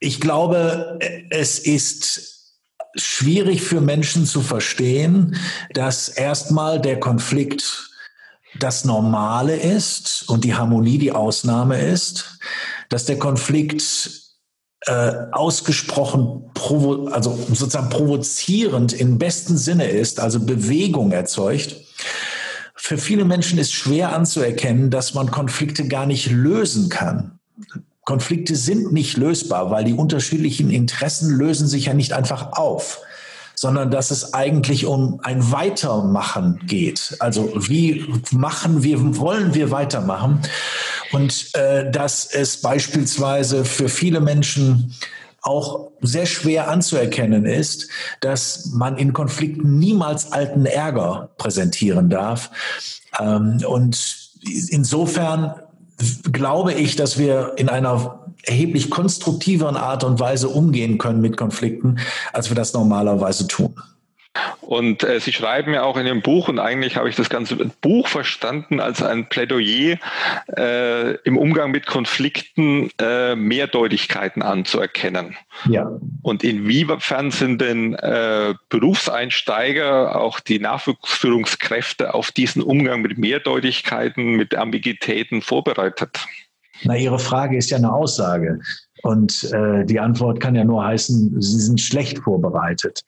ich 0.00 0.20
glaube, 0.20 0.98
es 1.30 1.58
ist 1.58 2.54
schwierig 2.94 3.62
für 3.62 3.80
Menschen 3.80 4.26
zu 4.26 4.40
verstehen, 4.40 5.36
dass 5.74 6.08
erstmal 6.08 6.80
der 6.80 7.00
Konflikt 7.00 7.90
das 8.58 8.84
Normale 8.84 9.56
ist 9.56 10.28
und 10.28 10.44
die 10.44 10.54
Harmonie 10.54 10.98
die 10.98 11.12
Ausnahme 11.12 11.80
ist, 11.80 12.38
dass 12.88 13.04
der 13.04 13.18
Konflikt 13.18 14.10
äh, 14.86 15.12
ausgesprochen 15.32 16.50
provo 16.54 17.08
also 17.08 17.38
sozusagen 17.48 17.90
provozierend 17.90 18.92
im 18.92 19.18
besten 19.18 19.58
Sinne 19.58 19.88
ist, 19.88 20.20
also 20.20 20.40
Bewegung 20.40 21.12
erzeugt. 21.12 21.76
Für 22.74 22.96
viele 22.96 23.24
Menschen 23.24 23.58
ist 23.58 23.72
schwer 23.72 24.12
anzuerkennen, 24.12 24.90
dass 24.90 25.14
man 25.14 25.30
Konflikte 25.30 25.88
gar 25.88 26.06
nicht 26.06 26.30
lösen 26.30 26.88
kann. 26.88 27.37
Konflikte 28.08 28.56
sind 28.56 28.90
nicht 28.90 29.18
lösbar, 29.18 29.70
weil 29.70 29.84
die 29.84 29.92
unterschiedlichen 29.92 30.70
Interessen 30.70 31.28
lösen 31.28 31.68
sich 31.68 31.84
ja 31.84 31.92
nicht 31.92 32.14
einfach 32.14 32.52
auf, 32.52 33.00
sondern 33.54 33.90
dass 33.90 34.10
es 34.10 34.32
eigentlich 34.32 34.86
um 34.86 35.20
ein 35.24 35.52
Weitermachen 35.52 36.58
geht. 36.64 37.16
Also 37.18 37.52
wie 37.68 38.06
machen 38.32 38.82
wir, 38.82 39.18
wollen 39.18 39.52
wir 39.52 39.70
weitermachen? 39.70 40.40
Und 41.12 41.54
äh, 41.54 41.90
dass 41.90 42.24
es 42.24 42.62
beispielsweise 42.62 43.66
für 43.66 43.90
viele 43.90 44.20
Menschen 44.20 44.94
auch 45.42 45.90
sehr 46.00 46.24
schwer 46.24 46.70
anzuerkennen 46.70 47.44
ist, 47.44 47.90
dass 48.20 48.70
man 48.72 48.96
in 48.96 49.12
Konflikten 49.12 49.78
niemals 49.78 50.32
alten 50.32 50.64
Ärger 50.64 51.28
präsentieren 51.36 52.08
darf. 52.08 52.50
Ähm, 53.20 53.60
und 53.66 54.30
insofern 54.70 55.52
glaube 56.32 56.72
ich, 56.74 56.96
dass 56.96 57.18
wir 57.18 57.54
in 57.56 57.68
einer 57.68 58.20
erheblich 58.44 58.90
konstruktiveren 58.90 59.76
Art 59.76 60.04
und 60.04 60.20
Weise 60.20 60.48
umgehen 60.48 60.98
können 60.98 61.20
mit 61.20 61.36
Konflikten, 61.36 61.98
als 62.32 62.50
wir 62.50 62.56
das 62.56 62.72
normalerweise 62.72 63.46
tun. 63.46 63.74
Und 64.60 65.02
äh, 65.02 65.18
Sie 65.20 65.32
schreiben 65.32 65.72
ja 65.72 65.82
auch 65.82 65.96
in 65.96 66.06
Ihrem 66.06 66.20
Buch, 66.20 66.48
und 66.48 66.58
eigentlich 66.58 66.96
habe 66.96 67.08
ich 67.08 67.16
das 67.16 67.30
ganze 67.30 67.56
Buch 67.56 68.06
verstanden 68.06 68.80
als 68.80 69.02
ein 69.02 69.28
Plädoyer 69.28 69.96
äh, 70.56 71.14
im 71.22 71.38
Umgang 71.38 71.70
mit 71.70 71.86
Konflikten 71.86 72.90
äh, 73.00 73.34
Mehrdeutigkeiten 73.34 74.42
anzuerkennen. 74.42 75.36
Ja. 75.68 75.90
Und 76.22 76.44
inwiefern 76.44 77.30
sind 77.30 77.60
denn 77.60 77.94
äh, 77.94 78.54
Berufseinsteiger, 78.68 80.20
auch 80.20 80.38
die 80.40 80.58
Nachwuchsführungskräfte 80.58 82.14
auf 82.14 82.30
diesen 82.30 82.62
Umgang 82.62 83.00
mit 83.02 83.18
Mehrdeutigkeiten, 83.18 84.36
mit 84.36 84.54
Ambiguitäten 84.54 85.42
vorbereitet? 85.42 86.26
Na, 86.84 86.96
Ihre 86.96 87.18
Frage 87.18 87.56
ist 87.56 87.70
ja 87.70 87.78
eine 87.78 87.92
Aussage. 87.92 88.60
Und 89.02 89.50
äh, 89.52 89.84
die 89.84 89.98
Antwort 89.98 90.40
kann 90.40 90.54
ja 90.54 90.64
nur 90.64 90.84
heißen, 90.84 91.40
Sie 91.40 91.60
sind 91.60 91.80
schlecht 91.80 92.18
vorbereitet. 92.18 93.02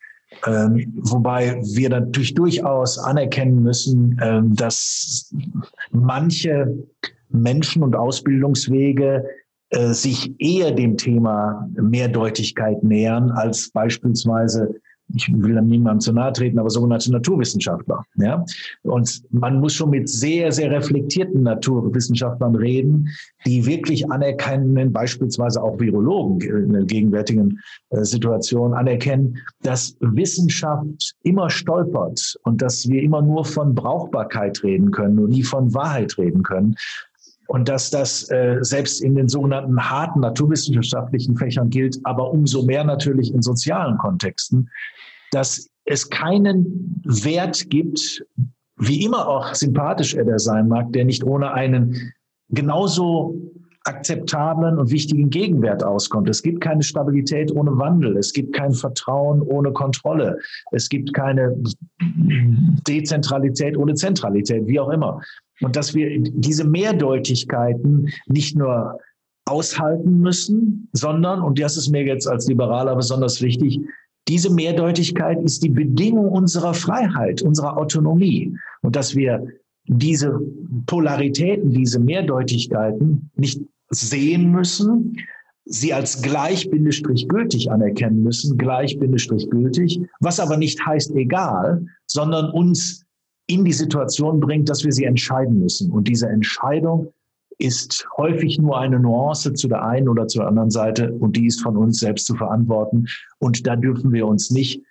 Ähm, 0.46 0.92
wobei 0.96 1.60
wir 1.62 1.90
natürlich 1.90 2.34
durchaus 2.34 2.98
anerkennen 2.98 3.62
müssen, 3.62 4.18
ähm, 4.22 4.54
dass 4.54 5.34
manche 5.90 6.74
Menschen 7.28 7.82
und 7.82 7.94
Ausbildungswege 7.94 9.24
äh, 9.70 9.92
sich 9.92 10.34
eher 10.40 10.72
dem 10.72 10.96
Thema 10.96 11.68
Mehrdeutigkeit 11.80 12.82
nähern 12.82 13.30
als 13.30 13.70
beispielsweise 13.70 14.74
ich 15.14 15.32
will 15.32 15.54
dann 15.54 15.66
niemandem 15.66 16.00
zu 16.00 16.12
nahe 16.12 16.32
treten, 16.32 16.58
aber 16.58 16.70
sogenannte 16.70 17.10
Naturwissenschaftler. 17.12 18.04
Ja? 18.16 18.44
Und 18.82 19.22
man 19.30 19.60
muss 19.60 19.74
schon 19.74 19.90
mit 19.90 20.08
sehr, 20.08 20.52
sehr 20.52 20.70
reflektierten 20.70 21.42
Naturwissenschaftlern 21.42 22.54
reden, 22.54 23.08
die 23.46 23.66
wirklich 23.66 24.10
anerkennen, 24.10 24.92
beispielsweise 24.92 25.62
auch 25.62 25.78
Virologen 25.78 26.40
in 26.40 26.72
der 26.72 26.84
gegenwärtigen 26.84 27.60
äh, 27.90 28.04
Situation 28.04 28.74
anerkennen, 28.74 29.38
dass 29.62 29.96
Wissenschaft 30.00 31.14
immer 31.22 31.50
stolpert 31.50 32.36
und 32.44 32.62
dass 32.62 32.88
wir 32.88 33.02
immer 33.02 33.22
nur 33.22 33.44
von 33.44 33.74
Brauchbarkeit 33.74 34.62
reden 34.62 34.90
können 34.90 35.18
und 35.18 35.30
nie 35.30 35.42
von 35.42 35.72
Wahrheit 35.74 36.16
reden 36.18 36.42
können. 36.42 36.76
Und 37.50 37.68
dass 37.68 37.90
das 37.90 38.30
äh, 38.30 38.58
selbst 38.60 39.02
in 39.02 39.16
den 39.16 39.26
sogenannten 39.26 39.90
harten 39.90 40.20
naturwissenschaftlichen 40.20 41.36
Fächern 41.36 41.68
gilt, 41.68 41.98
aber 42.04 42.30
umso 42.30 42.62
mehr 42.62 42.84
natürlich 42.84 43.34
in 43.34 43.42
sozialen 43.42 43.98
Kontexten, 43.98 44.70
dass 45.32 45.68
es 45.84 46.08
keinen 46.08 47.02
Wert 47.04 47.68
gibt, 47.68 48.24
wie 48.76 49.04
immer 49.04 49.26
auch 49.26 49.52
sympathisch 49.52 50.14
er 50.14 50.26
der 50.26 50.38
sein 50.38 50.68
mag, 50.68 50.92
der 50.92 51.04
nicht 51.04 51.24
ohne 51.24 51.52
einen 51.52 52.12
genauso 52.50 53.34
akzeptablen 53.82 54.78
und 54.78 54.92
wichtigen 54.92 55.28
Gegenwert 55.28 55.82
auskommt. 55.82 56.28
Es 56.28 56.42
gibt 56.42 56.60
keine 56.60 56.84
Stabilität 56.84 57.50
ohne 57.50 57.76
Wandel. 57.78 58.16
Es 58.16 58.32
gibt 58.32 58.54
kein 58.54 58.74
Vertrauen 58.74 59.42
ohne 59.42 59.72
Kontrolle. 59.72 60.38
Es 60.70 60.88
gibt 60.88 61.14
keine 61.14 61.56
Dezentralität 62.86 63.76
ohne 63.76 63.94
Zentralität, 63.94 64.68
wie 64.68 64.78
auch 64.78 64.90
immer. 64.90 65.20
Und 65.62 65.76
dass 65.76 65.94
wir 65.94 66.08
diese 66.20 66.64
Mehrdeutigkeiten 66.64 68.08
nicht 68.26 68.56
nur 68.56 68.98
aushalten 69.46 70.20
müssen, 70.20 70.88
sondern, 70.92 71.42
und 71.42 71.58
das 71.58 71.76
ist 71.76 71.90
mir 71.90 72.04
jetzt 72.04 72.28
als 72.28 72.46
Liberaler 72.46 72.96
besonders 72.96 73.42
wichtig, 73.42 73.80
diese 74.28 74.50
Mehrdeutigkeit 74.50 75.42
ist 75.42 75.62
die 75.64 75.70
Bedingung 75.70 76.28
unserer 76.28 76.74
Freiheit, 76.74 77.42
unserer 77.42 77.76
Autonomie. 77.76 78.54
Und 78.82 78.94
dass 78.94 79.16
wir 79.16 79.44
diese 79.86 80.38
Polaritäten, 80.86 81.70
diese 81.70 81.98
Mehrdeutigkeiten 81.98 83.30
nicht 83.34 83.60
sehen 83.90 84.52
müssen, 84.52 85.16
sie 85.64 85.92
als 85.92 86.22
gleich-gültig 86.22 87.70
anerkennen 87.70 88.22
müssen, 88.22 88.56
gleich-gültig, 88.56 90.00
was 90.20 90.40
aber 90.40 90.56
nicht 90.56 90.84
heißt 90.84 91.12
egal, 91.16 91.84
sondern 92.06 92.50
uns 92.50 93.04
in 93.46 93.64
die 93.64 93.72
Situation 93.72 94.40
bringt, 94.40 94.68
dass 94.68 94.84
wir 94.84 94.92
sie 94.92 95.04
entscheiden 95.04 95.58
müssen. 95.58 95.90
Und 95.90 96.08
diese 96.08 96.28
Entscheidung 96.28 97.12
ist 97.58 98.06
häufig 98.16 98.58
nur 98.58 98.78
eine 98.78 98.98
Nuance 98.98 99.52
zu 99.52 99.68
der 99.68 99.84
einen 99.84 100.08
oder 100.08 100.26
zur 100.26 100.46
anderen 100.46 100.70
Seite 100.70 101.12
und 101.12 101.36
die 101.36 101.46
ist 101.46 101.62
von 101.62 101.76
uns 101.76 101.98
selbst 101.98 102.26
zu 102.26 102.34
verantworten. 102.34 103.06
Und 103.38 103.66
da 103.66 103.76
dürfen 103.76 104.12
wir 104.12 104.26
uns 104.26 104.50
nicht 104.50 104.82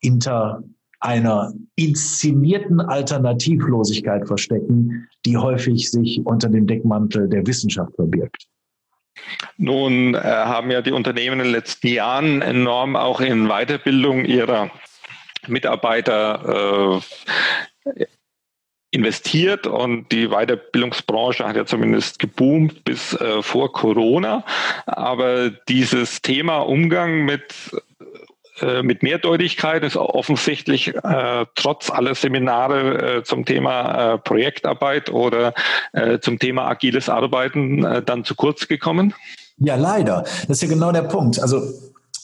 hinter 0.00 0.62
einer 1.00 1.52
inszenierten 1.76 2.80
Alternativlosigkeit 2.80 4.26
verstecken, 4.26 5.08
die 5.24 5.36
häufig 5.36 5.90
sich 5.90 6.20
unter 6.24 6.48
dem 6.48 6.66
Deckmantel 6.66 7.28
der 7.28 7.46
Wissenschaft 7.46 7.94
verbirgt. 7.94 8.46
Nun 9.56 10.14
äh, 10.14 10.18
haben 10.18 10.70
ja 10.70 10.82
die 10.82 10.92
Unternehmen 10.92 11.40
in 11.40 11.46
den 11.46 11.52
letzten 11.52 11.88
Jahren 11.88 12.42
enorm 12.42 12.96
auch 12.96 13.20
in 13.20 13.48
Weiterbildung 13.48 14.24
ihrer 14.24 14.70
Mitarbeiter 15.46 16.98
äh, 16.98 17.00
investiert 18.90 19.66
und 19.66 20.10
die 20.10 20.28
Weiterbildungsbranche 20.28 21.46
hat 21.46 21.56
ja 21.56 21.66
zumindest 21.66 22.18
geboomt 22.18 22.84
bis 22.84 23.14
äh, 23.14 23.42
vor 23.42 23.72
Corona. 23.72 24.44
Aber 24.86 25.50
dieses 25.50 26.22
Thema 26.22 26.58
Umgang 26.58 27.24
mit 27.24 27.52
äh, 28.60 28.82
mit 28.82 29.02
Mehrdeutigkeit 29.02 29.82
ist 29.84 29.96
offensichtlich 29.96 30.94
äh, 30.94 31.46
trotz 31.54 31.90
aller 31.90 32.14
Seminare 32.14 33.18
äh, 33.18 33.22
zum 33.22 33.44
Thema 33.44 34.14
äh, 34.14 34.18
Projektarbeit 34.18 35.10
oder 35.10 35.52
äh, 35.92 36.20
zum 36.20 36.38
Thema 36.38 36.66
agiles 36.66 37.08
Arbeiten 37.08 37.84
äh, 37.84 38.02
dann 38.02 38.24
zu 38.24 38.34
kurz 38.34 38.66
gekommen? 38.66 39.14
Ja, 39.58 39.76
leider. 39.76 40.22
Das 40.22 40.48
ist 40.48 40.62
ja 40.62 40.68
genau 40.68 40.92
der 40.92 41.02
Punkt. 41.02 41.40
Also 41.40 41.62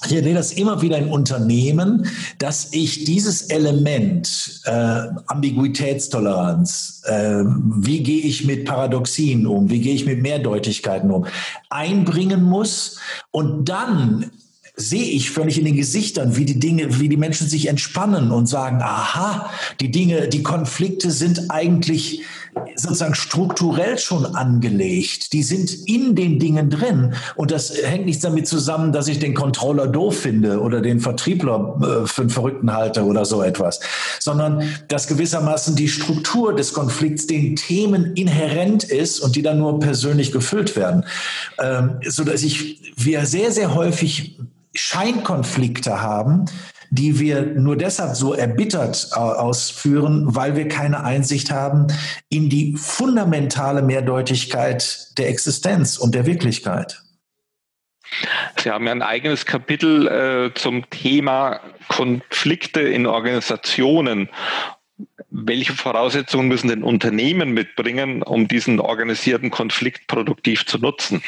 ich 0.06 0.14
erlebe 0.14 0.36
das 0.36 0.52
immer 0.52 0.82
wieder 0.82 0.98
in 0.98 1.08
Unternehmen, 1.08 2.06
dass 2.38 2.72
ich 2.72 3.04
dieses 3.04 3.42
Element 3.42 4.60
äh, 4.64 5.08
Ambiguitätstoleranz, 5.26 7.02
äh, 7.06 7.44
wie 7.44 8.02
gehe 8.02 8.22
ich 8.22 8.44
mit 8.44 8.64
Paradoxien 8.64 9.46
um, 9.46 9.70
wie 9.70 9.80
gehe 9.80 9.94
ich 9.94 10.06
mit 10.06 10.22
Mehrdeutigkeiten 10.22 11.10
um, 11.10 11.26
einbringen 11.70 12.42
muss 12.42 12.98
und 13.30 13.68
dann 13.68 14.30
sehe 14.74 15.04
ich 15.04 15.30
völlig 15.30 15.58
in 15.58 15.66
den 15.66 15.76
Gesichtern, 15.76 16.36
wie 16.36 16.46
die 16.46 16.58
Dinge, 16.58 16.98
wie 16.98 17.08
die 17.08 17.18
Menschen 17.18 17.46
sich 17.46 17.68
entspannen 17.68 18.30
und 18.30 18.46
sagen, 18.46 18.80
aha, 18.80 19.50
die 19.80 19.90
Dinge, 19.90 20.28
die 20.28 20.42
Konflikte 20.42 21.10
sind 21.10 21.50
eigentlich 21.50 22.22
sozusagen 22.76 23.14
strukturell 23.14 23.98
schon 23.98 24.26
angelegt. 24.26 25.32
Die 25.32 25.42
sind 25.42 25.72
in 25.86 26.14
den 26.14 26.38
Dingen 26.38 26.70
drin. 26.70 27.14
Und 27.34 27.50
das 27.50 27.74
hängt 27.82 28.06
nicht 28.06 28.22
damit 28.24 28.46
zusammen, 28.46 28.92
dass 28.92 29.08
ich 29.08 29.18
den 29.18 29.34
Controller 29.34 29.86
doof 29.86 30.18
finde 30.18 30.60
oder 30.60 30.80
den 30.80 31.00
Vertriebler 31.00 32.02
äh, 32.04 32.06
für 32.06 32.22
einen 32.22 32.30
Verrückten 32.30 32.72
halte 32.72 33.04
oder 33.04 33.24
so 33.24 33.42
etwas, 33.42 33.80
sondern 34.20 34.62
dass 34.88 35.06
gewissermaßen 35.06 35.76
die 35.76 35.88
Struktur 35.88 36.54
des 36.54 36.72
Konflikts 36.72 37.26
den 37.26 37.56
Themen 37.56 38.14
inhärent 38.14 38.84
ist 38.84 39.20
und 39.20 39.36
die 39.36 39.42
dann 39.42 39.58
nur 39.58 39.80
persönlich 39.80 40.32
gefüllt 40.32 40.76
werden. 40.76 41.04
Ähm, 41.58 42.00
so 42.06 42.24
dass 42.24 42.42
ich, 42.42 42.92
wir 42.96 43.24
sehr, 43.26 43.50
sehr 43.50 43.74
häufig 43.74 44.38
Scheinkonflikte 44.74 46.02
haben, 46.02 46.46
die 46.90 47.18
wir 47.18 47.42
nur 47.42 47.76
deshalb 47.76 48.16
so 48.16 48.34
erbittert 48.34 49.08
äh, 49.12 49.18
ausführen, 49.18 50.24
weil 50.26 50.56
wir 50.56 50.68
keine 50.68 51.04
Einsicht 51.04 51.50
haben 51.50 51.86
in 52.28 52.50
die 52.50 52.76
fundamentale 52.76 53.80
Mehrdeutigkeit 53.80 55.08
der 55.16 55.30
Existenz 55.30 55.96
und 55.96 56.14
der 56.14 56.26
Wirklichkeit. 56.26 57.02
Sie 58.58 58.70
haben 58.70 58.84
ja 58.84 58.92
ein 58.92 59.00
eigenes 59.00 59.46
Kapitel 59.46 60.06
äh, 60.06 60.54
zum 60.54 60.88
Thema 60.90 61.60
Konflikte 61.88 62.80
in 62.82 63.06
Organisationen. 63.06 64.28
Welche 65.30 65.72
Voraussetzungen 65.72 66.46
müssen 66.46 66.68
denn 66.68 66.82
Unternehmen 66.82 67.52
mitbringen, 67.52 68.22
um 68.22 68.48
diesen 68.48 68.80
organisierten 68.80 69.50
Konflikt 69.50 70.08
produktiv 70.08 70.66
zu 70.66 70.76
nutzen? 70.76 71.22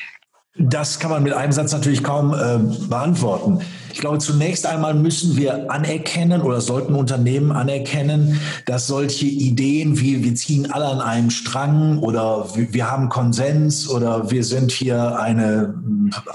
Das 0.57 1.01
kann 1.01 1.11
man 1.11 1.25
mit 1.25 1.33
einem 1.33 1.51
Satz 1.51 1.73
natürlich 1.73 2.05
kaum 2.05 2.33
äh, 2.33 2.59
beantworten. 2.87 3.61
Ich 3.93 3.99
glaube, 3.99 4.19
zunächst 4.19 4.67
einmal 4.67 4.95
müssen 4.95 5.37
wir 5.37 5.69
anerkennen 5.69 6.43
oder 6.43 6.61
sollten 6.61 6.95
Unternehmen 6.95 7.51
anerkennen, 7.51 8.40
dass 8.64 8.87
solche 8.87 9.27
Ideen 9.27 9.99
wie 10.01 10.23
wir 10.23 10.35
ziehen 10.37 10.71
alle 10.71 10.87
an 10.87 11.01
einem 11.01 11.31
Strang 11.31 11.99
oder 11.99 12.49
wir 12.55 12.88
haben 12.88 13.09
Konsens 13.09 13.88
oder 13.88 14.31
wir 14.31 14.45
sind 14.45 14.71
hier 14.71 15.19
eine 15.19 15.75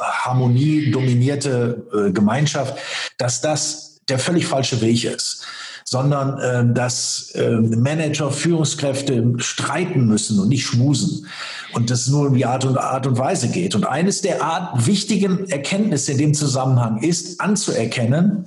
harmoniedominierte 0.01 1.85
äh, 1.93 2.11
Gemeinschaft, 2.11 2.77
dass 3.17 3.39
das 3.39 4.01
der 4.09 4.19
völlig 4.19 4.47
falsche 4.47 4.81
Weg 4.81 5.05
ist 5.05 5.45
sondern 5.89 6.37
äh, 6.37 6.71
dass 6.71 7.31
äh, 7.33 7.49
Manager, 7.49 8.29
Führungskräfte 8.29 9.33
streiten 9.37 10.05
müssen 10.05 10.39
und 10.39 10.49
nicht 10.49 10.63
schmusen. 10.63 11.25
Und 11.73 11.89
das 11.89 12.07
nur 12.07 12.27
um 12.27 12.35
die 12.35 12.45
Art 12.45 12.63
und, 12.63 12.77
Art 12.77 13.07
und 13.07 13.17
Weise 13.17 13.49
geht. 13.49 13.73
Und 13.73 13.87
eines 13.87 14.21
der 14.21 14.43
Art, 14.43 14.85
wichtigen 14.85 15.49
Erkenntnisse 15.49 16.11
in 16.11 16.19
dem 16.19 16.33
Zusammenhang 16.35 17.01
ist 17.01 17.41
anzuerkennen, 17.41 18.45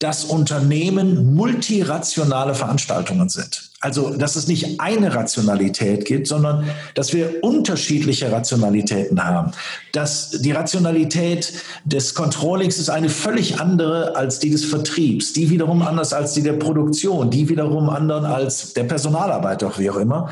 dass 0.00 0.24
Unternehmen 0.24 1.34
multirationale 1.34 2.54
Veranstaltungen 2.54 3.28
sind. 3.28 3.70
Also, 3.80 4.16
dass 4.16 4.34
es 4.34 4.48
nicht 4.48 4.80
eine 4.80 5.14
Rationalität 5.14 6.04
gibt, 6.04 6.26
sondern 6.26 6.68
dass 6.94 7.12
wir 7.12 7.44
unterschiedliche 7.44 8.32
Rationalitäten 8.32 9.22
haben. 9.24 9.52
Dass 9.92 10.30
die 10.30 10.52
Rationalität 10.52 11.52
des 11.84 12.14
Controllings 12.14 12.78
ist 12.78 12.88
eine 12.88 13.08
völlig 13.08 13.60
andere 13.60 14.16
als 14.16 14.38
die 14.38 14.50
des 14.50 14.64
Vertriebs, 14.64 15.32
die 15.32 15.50
wiederum 15.50 15.82
anders 15.82 16.12
als 16.12 16.32
die 16.32 16.42
der 16.42 16.54
Produktion, 16.54 17.30
die 17.30 17.48
wiederum 17.48 17.88
anderen 17.90 18.24
als 18.24 18.72
der 18.72 18.84
Personalarbeit, 18.84 19.62
auch 19.62 19.78
wie 19.78 19.90
auch 19.90 19.96
immer. 19.96 20.30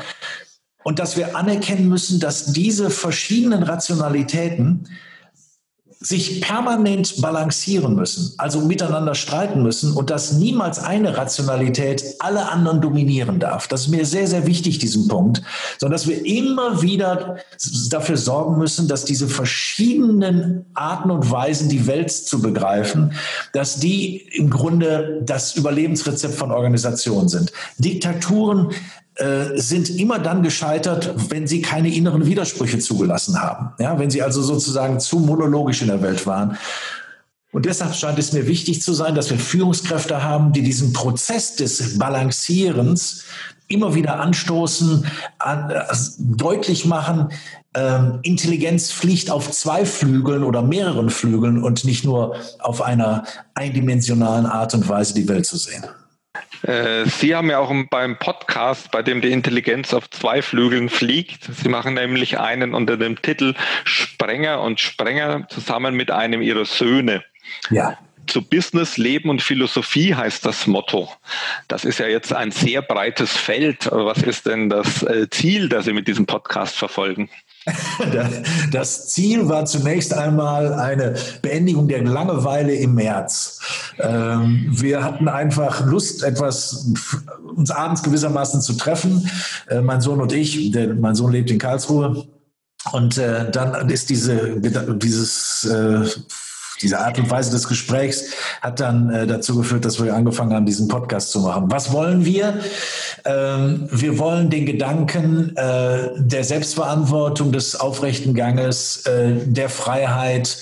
Und 0.83 0.99
dass 0.99 1.15
wir 1.15 1.37
anerkennen 1.37 1.87
müssen, 1.87 2.19
dass 2.19 2.51
diese 2.51 2.89
verschiedenen 2.89 3.63
Rationalitäten 3.63 4.89
sich 6.03 6.41
permanent 6.41 7.21
balancieren 7.21 7.95
müssen, 7.95 8.33
also 8.37 8.59
miteinander 8.59 9.15
streiten 9.15 9.63
müssen 9.63 9.93
und 9.93 10.09
dass 10.09 10.33
niemals 10.33 10.77
eine 10.79 11.15
Rationalität 11.15 12.03
alle 12.19 12.51
anderen 12.51 12.81
dominieren 12.81 13.39
darf. 13.39 13.69
Das 13.69 13.83
ist 13.83 13.87
mir 13.87 14.05
sehr, 14.05 14.27
sehr 14.27 14.45
wichtig, 14.45 14.79
diesen 14.79 15.07
Punkt, 15.07 15.41
sondern 15.79 15.93
dass 15.93 16.07
wir 16.07 16.25
immer 16.25 16.81
wieder 16.81 17.37
dafür 17.89 18.17
sorgen 18.17 18.57
müssen, 18.57 18.89
dass 18.89 19.05
diese 19.05 19.29
verschiedenen 19.29 20.65
Arten 20.73 21.09
und 21.09 21.31
Weisen, 21.31 21.69
die 21.69 21.87
Welt 21.87 22.11
zu 22.11 22.41
begreifen, 22.41 23.13
dass 23.53 23.77
die 23.77 24.17
im 24.33 24.49
Grunde 24.49 25.21
das 25.25 25.55
Überlebensrezept 25.55 26.35
von 26.35 26.51
Organisationen 26.51 27.29
sind. 27.29 27.53
Diktaturen 27.77 28.71
sind 29.55 29.91
immer 29.91 30.17
dann 30.17 30.41
gescheitert, 30.41 31.13
wenn 31.29 31.45
sie 31.45 31.61
keine 31.61 31.93
inneren 31.93 32.25
Widersprüche 32.25 32.79
zugelassen 32.79 33.39
haben. 33.39 33.71
Ja, 33.77 33.99
wenn 33.99 34.09
sie 34.09 34.23
also 34.23 34.41
sozusagen 34.41 34.99
zu 34.99 35.19
monologisch 35.19 35.83
in 35.83 35.89
der 35.89 36.01
Welt 36.01 36.25
waren. 36.25 36.57
Und 37.53 37.67
deshalb 37.67 37.93
scheint 37.93 38.17
es 38.17 38.33
mir 38.33 38.47
wichtig 38.47 38.81
zu 38.81 38.93
sein, 38.93 39.13
dass 39.13 39.29
wir 39.29 39.37
Führungskräfte 39.37 40.23
haben, 40.23 40.51
die 40.53 40.63
diesen 40.63 40.91
Prozess 40.91 41.55
des 41.55 41.99
Balancierens 41.99 43.25
immer 43.67 43.93
wieder 43.93 44.19
anstoßen, 44.19 45.05
an, 45.37 45.69
äh, 45.69 45.83
deutlich 46.17 46.85
machen, 46.85 47.29
ähm, 47.75 48.19
Intelligenz 48.23 48.91
fliegt 48.91 49.29
auf 49.29 49.51
zwei 49.51 49.85
Flügeln 49.85 50.43
oder 50.43 50.61
mehreren 50.61 51.09
Flügeln 51.09 51.63
und 51.63 51.85
nicht 51.85 52.03
nur 52.03 52.35
auf 52.59 52.81
einer 52.81 53.23
eindimensionalen 53.53 54.45
Art 54.45 54.73
und 54.73 54.89
Weise 54.89 55.13
die 55.13 55.27
Welt 55.27 55.45
zu 55.45 55.57
sehen. 55.57 55.83
Äh, 56.63 57.05
Sie 57.05 57.35
haben 57.35 57.49
ja 57.49 57.59
auch 57.59 57.73
beim 57.89 58.17
Podcast, 58.17 58.91
bei 58.91 59.01
dem 59.01 59.21
die 59.21 59.31
Intelligenz 59.31 59.93
auf 59.93 60.09
zwei 60.09 60.41
Flügeln 60.41 60.89
fliegt. 60.89 61.43
Sie 61.43 61.69
machen 61.69 61.95
nämlich 61.95 62.39
einen 62.39 62.73
unter 62.73 62.97
dem 62.97 63.21
Titel 63.21 63.53
Sprenger 63.83 64.61
und 64.61 64.79
Sprenger 64.79 65.47
zusammen 65.49 65.95
mit 65.95 66.09
einem 66.11 66.41
ihrer 66.41 66.65
Söhne. 66.65 67.23
Ja. 67.69 67.97
Zu 68.27 68.41
Business, 68.41 68.97
Leben 68.97 69.29
und 69.29 69.41
Philosophie 69.41 70.15
heißt 70.15 70.45
das 70.45 70.65
Motto. 70.65 71.09
Das 71.67 71.83
ist 71.83 71.99
ja 71.99 72.07
jetzt 72.07 72.31
ein 72.33 72.51
sehr 72.51 72.81
breites 72.81 73.35
Feld. 73.35 73.89
Was 73.91 74.19
ist 74.19 74.45
denn 74.45 74.69
das 74.69 75.03
äh, 75.03 75.29
Ziel, 75.29 75.67
das 75.67 75.85
Sie 75.85 75.93
mit 75.93 76.07
diesem 76.07 76.25
Podcast 76.25 76.77
verfolgen? 76.77 77.29
Das 78.71 79.09
Ziel 79.09 79.47
war 79.47 79.65
zunächst 79.65 80.13
einmal 80.13 80.73
eine 80.73 81.13
Beendigung 81.41 81.87
der 81.87 82.03
Langeweile 82.03 82.73
im 82.75 82.95
März. 82.95 83.59
Ähm, 83.99 84.65
wir 84.69 85.03
hatten 85.03 85.27
einfach 85.27 85.85
Lust, 85.85 86.23
etwas 86.23 86.87
uns 87.55 87.71
abends 87.71 88.03
gewissermaßen 88.03 88.61
zu 88.61 88.73
treffen. 88.73 89.29
Äh, 89.67 89.81
mein 89.81 90.01
Sohn 90.01 90.21
und 90.21 90.33
ich, 90.33 90.75
mein 90.99 91.15
Sohn 91.15 91.31
lebt 91.31 91.51
in 91.51 91.59
Karlsruhe. 91.59 92.25
Und 92.91 93.17
äh, 93.17 93.49
dann 93.49 93.89
ist 93.89 94.09
diese, 94.09 94.59
dieses 94.59 95.69
diese 96.83 96.99
Art 96.99 97.17
und 97.17 97.29
Weise 97.29 97.51
des 97.51 97.67
Gesprächs 97.67 98.25
hat 98.61 98.79
dann 98.79 99.09
äh, 99.09 99.25
dazu 99.25 99.57
geführt, 99.57 99.85
dass 99.85 100.03
wir 100.03 100.13
angefangen 100.13 100.53
haben, 100.53 100.65
diesen 100.65 100.87
Podcast 100.87 101.31
zu 101.31 101.39
machen. 101.39 101.65
Was 101.71 101.91
wollen 101.91 102.25
wir? 102.25 102.59
Ähm, 103.25 103.87
wir 103.89 104.19
wollen 104.19 104.49
den 104.49 104.65
Gedanken 104.65 105.55
äh, 105.55 106.09
der 106.17 106.43
Selbstverantwortung, 106.43 107.51
des 107.51 107.79
aufrechten 107.79 108.33
Ganges, 108.33 109.05
äh, 109.05 109.37
der 109.45 109.69
Freiheit, 109.69 110.57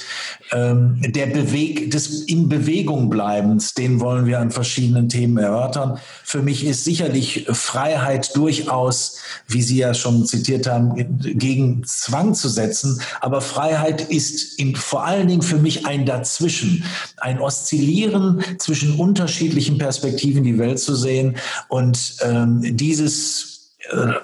ähm, 0.53 0.97
der 1.01 1.27
Beweg 1.27 1.91
des 1.91 2.23
in 2.23 2.49
Bewegung 2.49 3.09
bleibens, 3.09 3.73
den 3.73 3.99
wollen 3.99 4.25
wir 4.25 4.39
an 4.39 4.51
verschiedenen 4.51 5.07
Themen 5.07 5.37
erörtern. 5.37 5.99
Für 6.23 6.41
mich 6.41 6.65
ist 6.65 6.83
sicherlich 6.83 7.45
Freiheit 7.51 8.35
durchaus, 8.35 9.17
wie 9.47 9.61
Sie 9.61 9.77
ja 9.77 9.93
schon 9.93 10.25
zitiert 10.25 10.67
haben, 10.67 10.93
gegen 11.19 11.83
Zwang 11.85 12.33
zu 12.33 12.49
setzen. 12.49 13.01
Aber 13.21 13.41
Freiheit 13.41 14.01
ist 14.09 14.59
in, 14.59 14.75
vor 14.75 15.05
allen 15.05 15.27
Dingen 15.27 15.41
für 15.41 15.57
mich 15.57 15.85
ein 15.85 16.05
Dazwischen, 16.05 16.83
ein 17.17 17.39
Oszillieren 17.39 18.43
zwischen 18.57 18.99
unterschiedlichen 18.99 19.77
Perspektiven 19.77 20.43
die 20.43 20.57
Welt 20.57 20.79
zu 20.79 20.95
sehen 20.95 21.37
und 21.69 22.15
ähm, 22.21 22.61
dieses 22.75 23.50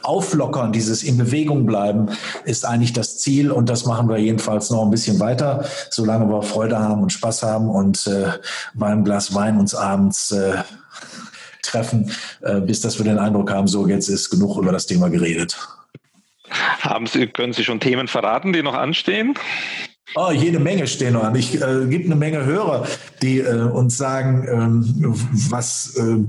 auflockern, 0.03 0.71
dieses 0.71 1.03
in 1.03 1.17
Bewegung 1.17 1.65
bleiben, 1.65 2.09
ist 2.45 2.65
eigentlich 2.65 2.93
das 2.93 3.17
Ziel 3.17 3.51
und 3.51 3.69
das 3.69 3.85
machen 3.85 4.09
wir 4.09 4.17
jedenfalls 4.17 4.69
noch 4.69 4.83
ein 4.83 4.91
bisschen 4.91 5.19
weiter, 5.19 5.65
solange 5.89 6.27
wir 6.29 6.41
Freude 6.41 6.79
haben 6.79 7.01
und 7.03 7.11
Spaß 7.11 7.43
haben 7.43 7.69
und 7.69 8.07
äh, 8.07 8.31
beim 8.73 9.03
Glas 9.03 9.33
Wein 9.33 9.57
uns 9.59 9.75
abends 9.75 10.31
äh, 10.31 10.63
treffen, 11.61 12.11
äh, 12.41 12.61
bis 12.61 12.81
dass 12.81 12.97
wir 12.97 13.05
den 13.05 13.19
Eindruck 13.19 13.51
haben, 13.51 13.67
so 13.67 13.87
jetzt 13.87 14.07
ist 14.07 14.29
genug 14.29 14.57
über 14.57 14.71
das 14.71 14.85
Thema 14.85 15.09
geredet. 15.09 15.57
Haben 16.49 17.07
Sie, 17.07 17.27
können 17.27 17.53
Sie 17.53 17.63
schon 17.63 17.79
Themen 17.79 18.07
verraten, 18.07 18.53
die 18.53 18.63
noch 18.63 18.73
anstehen? 18.73 19.35
Oh, 20.15 20.31
jede 20.31 20.59
Menge 20.59 20.87
stehen 20.87 21.13
noch 21.13 21.23
an. 21.23 21.35
Ich 21.35 21.61
äh, 21.61 21.85
gibt 21.87 22.05
eine 22.05 22.15
Menge 22.15 22.45
Hörer, 22.45 22.87
die 23.21 23.39
äh, 23.39 23.63
uns 23.63 23.97
sagen, 23.97 24.47
ähm, 24.49 25.13
was 25.49 25.95
äh, 25.97 26.23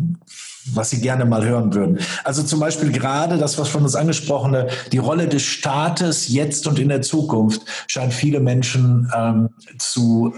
was 0.74 0.90
Sie 0.90 1.00
gerne 1.00 1.24
mal 1.24 1.44
hören 1.44 1.74
würden. 1.74 1.98
Also 2.24 2.42
zum 2.42 2.60
Beispiel 2.60 2.92
gerade 2.92 3.38
das, 3.38 3.58
was 3.58 3.68
von 3.68 3.82
uns 3.82 3.94
angesprochene, 3.94 4.68
die 4.92 4.98
Rolle 4.98 5.28
des 5.28 5.42
Staates 5.42 6.28
jetzt 6.28 6.66
und 6.66 6.78
in 6.78 6.88
der 6.88 7.02
Zukunft 7.02 7.62
scheint 7.86 8.12
viele 8.12 8.40
Menschen 8.40 9.10
ähm, 9.16 9.50
zu 9.78 10.32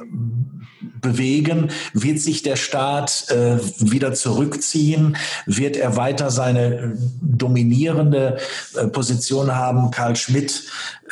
bewegen. 1.00 1.70
Wird 1.92 2.20
sich 2.20 2.42
der 2.42 2.56
Staat 2.56 3.26
äh, 3.30 3.58
wieder 3.78 4.14
zurückziehen? 4.14 5.16
Wird 5.46 5.76
er 5.76 5.96
weiter 5.96 6.30
seine 6.30 6.96
dominierende 7.20 8.38
äh, 8.74 8.86
Position 8.88 9.54
haben? 9.54 9.90
Karl 9.90 10.16
Schmidt, 10.16 10.64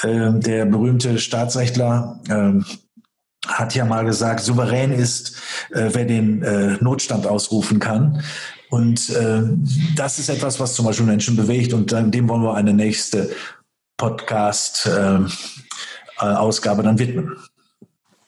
äh, 0.03 0.33
der 0.33 0.67
berühmte 0.67 1.19
Staatsrechtler, 1.19 2.21
äh, 2.29 2.63
hat 3.47 3.75
ja 3.75 3.85
mal 3.85 4.05
gesagt, 4.05 4.41
souverän 4.41 4.93
ist, 4.93 5.37
äh, 5.71 5.91
wer 5.93 6.05
den 6.05 6.43
äh, 6.43 6.77
Notstand 6.81 7.27
ausrufen 7.27 7.79
kann. 7.79 8.23
Und 8.71 9.11
äh, 9.11 9.43
das 9.97 10.19
ist 10.19 10.29
etwas, 10.29 10.59
was 10.61 10.75
zum 10.75 10.85
Beispiel 10.87 11.07
Menschen 11.07 11.37
bewegt 11.37 11.73
und 11.73 11.93
dem 11.93 12.29
wollen 12.29 12.43
wir 12.43 12.55
eine 12.55 12.75
nächste 12.75 13.31
Podcast-Ausgabe 13.97 16.83
äh, 16.83 16.83
äh 16.83 16.85
dann 16.85 16.99
widmen. 16.99 17.37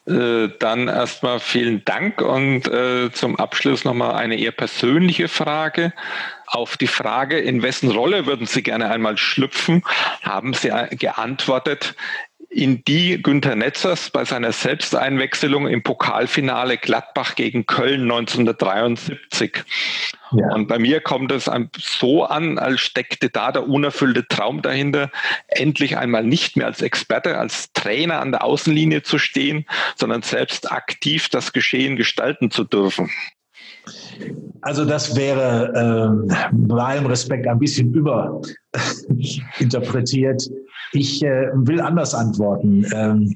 Äh, 0.06 0.48
dann 0.58 0.88
erstmal 0.88 1.40
vielen 1.40 1.84
Dank 1.84 2.22
und 2.22 2.66
äh, 2.66 3.12
zum 3.12 3.36
Abschluss 3.36 3.84
nochmal 3.84 4.14
eine 4.14 4.36
eher 4.36 4.50
persönliche 4.50 5.28
Frage. 5.28 5.92
Auf 6.46 6.76
die 6.76 6.88
Frage, 6.88 7.38
in 7.38 7.62
wessen 7.62 7.90
Rolle 7.90 8.26
würden 8.26 8.46
Sie 8.46 8.62
gerne 8.62 8.90
einmal 8.90 9.18
schlüpfen, 9.18 9.82
haben 10.22 10.54
Sie 10.54 10.70
geantwortet, 10.96 11.94
in 12.50 12.84
die 12.84 13.22
Günter 13.22 13.54
Netzers 13.54 14.10
bei 14.10 14.24
seiner 14.24 14.50
Selbsteinwechselung 14.50 15.68
im 15.68 15.84
Pokalfinale 15.84 16.78
Gladbach 16.78 17.36
gegen 17.36 17.64
Köln 17.64 18.02
1973. 18.02 19.62
Ja. 20.32 20.54
Und 20.54 20.66
bei 20.66 20.80
mir 20.80 21.00
kommt 21.00 21.30
es 21.30 21.48
so 21.78 22.24
an, 22.24 22.58
als 22.58 22.80
steckte 22.80 23.30
da 23.30 23.52
der 23.52 23.68
unerfüllte 23.68 24.26
Traum 24.26 24.62
dahinter, 24.62 25.12
endlich 25.46 25.96
einmal 25.96 26.24
nicht 26.24 26.56
mehr 26.56 26.66
als 26.66 26.82
Experte, 26.82 27.38
als 27.38 27.72
Trainer 27.72 28.20
an 28.20 28.32
der 28.32 28.42
Außenlinie 28.42 29.04
zu 29.04 29.18
stehen, 29.18 29.64
sondern 29.94 30.22
selbst 30.22 30.72
aktiv 30.72 31.28
das 31.28 31.52
Geschehen 31.52 31.94
gestalten 31.94 32.50
zu 32.50 32.64
dürfen. 32.64 33.10
Also 34.62 34.84
das 34.84 35.16
wäre 35.16 35.72
ähm, 35.74 36.28
bei 36.52 36.76
allem 36.76 37.06
Respekt 37.06 37.48
ein 37.48 37.58
bisschen 37.58 37.94
überinterpretiert. 37.94 40.50
Ich 40.92 41.22
äh, 41.22 41.48
will 41.54 41.80
anders 41.80 42.14
antworten. 42.14 42.84
Ähm, 42.94 43.34